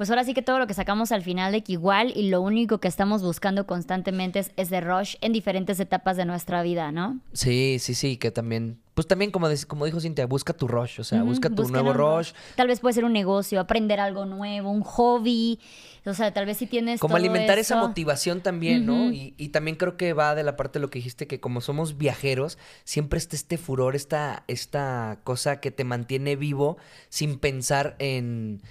[0.00, 2.40] pues ahora sí que todo lo que sacamos al final de que igual y lo
[2.40, 7.20] único que estamos buscando constantemente es ese rush en diferentes etapas de nuestra vida, ¿no?
[7.34, 11.04] Sí, sí, sí, que también, pues también como, como dijo Cintia, busca tu rush, o
[11.04, 12.32] sea, busca tu nuevo rush.
[12.56, 15.60] Tal vez puede ser un negocio, aprender algo nuevo, un hobby.
[16.06, 19.10] O sea, tal vez si tienes Como todo alimentar esa motivación también, ¿no?
[19.12, 21.98] Y también creo que va de la parte de lo que dijiste, que como somos
[21.98, 26.78] viajeros, siempre está este furor, esta, esta cosa que te mantiene vivo
[27.10, 28.62] sin pensar en,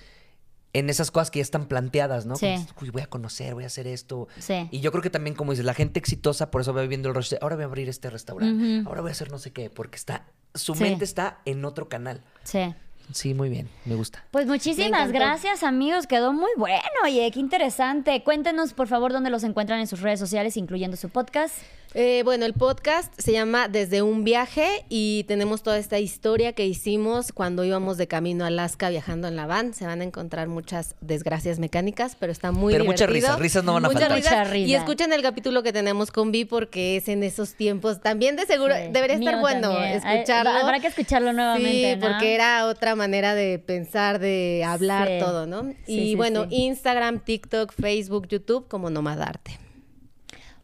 [0.73, 2.35] en esas cosas que ya están planteadas, ¿no?
[2.35, 2.47] Sí.
[2.47, 4.27] Dices, "Uy, voy a conocer, voy a hacer esto.
[4.37, 4.67] Sí.
[4.71, 7.15] Y yo creo que también, como dices, la gente exitosa por eso va viviendo el
[7.15, 9.69] rush de, ahora voy a abrir este restaurante, ahora voy a hacer no sé qué,
[9.69, 10.83] porque está, su Sí.
[10.83, 12.21] mente está en otro canal.
[12.43, 12.73] Sí.
[13.11, 14.23] Sí, muy bien, me gusta.
[14.29, 16.05] Pues muchísimas gracias, amigos.
[16.05, 16.83] Quedó muy bueno.
[17.03, 18.23] Oye, qué interesante.
[18.23, 21.55] Cuéntenos, por favor, dónde los encuentran en sus redes sociales, incluyendo su podcast.
[21.95, 26.67] Eh, bueno, el podcast se llama Desde un viaje y tenemos toda esta historia que
[26.67, 29.73] hicimos cuando íbamos de camino a Alaska viajando en la van.
[29.73, 33.73] Se van a encontrar muchas desgracias mecánicas, pero está muy Pero muchas risas, risas no
[33.73, 34.17] van a Muchas faltar.
[34.19, 34.31] risas.
[34.39, 34.67] Mucha risa.
[34.67, 38.01] Y escuchen el capítulo que tenemos con Vi porque es en esos tiempos.
[38.01, 40.01] También de seguro Sí, debería estar mío bueno también.
[40.03, 40.51] Ay, escucharlo.
[40.51, 42.07] habrá que escucharlo nuevamente, Sí, ¿no?
[42.07, 45.13] porque era otra manera de pensar, de hablar Sí.
[45.19, 45.63] todo, ¿no?
[45.63, 46.55] Sí, y sí, bueno, sí.
[46.55, 49.57] Instagram, TikTok, Facebook, YouTube como Nomadarte.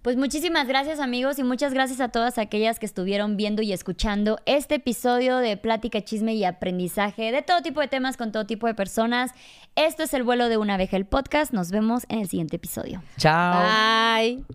[0.06, 4.38] Pues muchísimas gracias amigos y muchas gracias a todas aquellas que estuvieron viendo y escuchando
[4.46, 8.68] este episodio de Plática, Chisme y Aprendizaje de todo tipo de temas con todo tipo
[8.68, 9.32] de personas.
[9.76, 11.54] Esto es el vuelo de una abeja, el podcast.
[11.54, 13.02] Nos vemos en el siguiente episodio.
[13.18, 13.64] Chao.
[13.64, 14.46] Bye.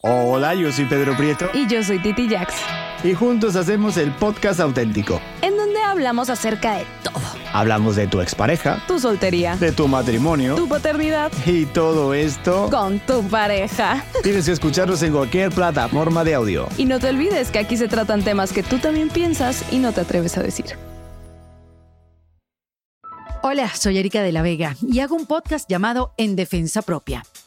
[0.00, 2.54] Hola, yo soy Pedro Prieto Y yo soy Titi Jax,
[3.04, 5.20] y juntos hacemos el podcast auténtico.
[5.42, 7.16] en donde hablamos acerca de todo.
[7.52, 12.98] Hablamos de tu expareja, Tu soltería, de tu matrimonio tu paternidad, y todo esto con
[13.00, 14.04] tu pareja.
[14.22, 16.68] tienes que escucharnos en cualquier plataforma de audio.
[16.76, 19.92] Y no te olvides que aquí se tratan temas que tú también piensas y no
[19.92, 20.66] te atreves a decir.
[23.42, 27.24] Hola, soy Erika de la Vega y hago un podcast llamado En Defensa Propia,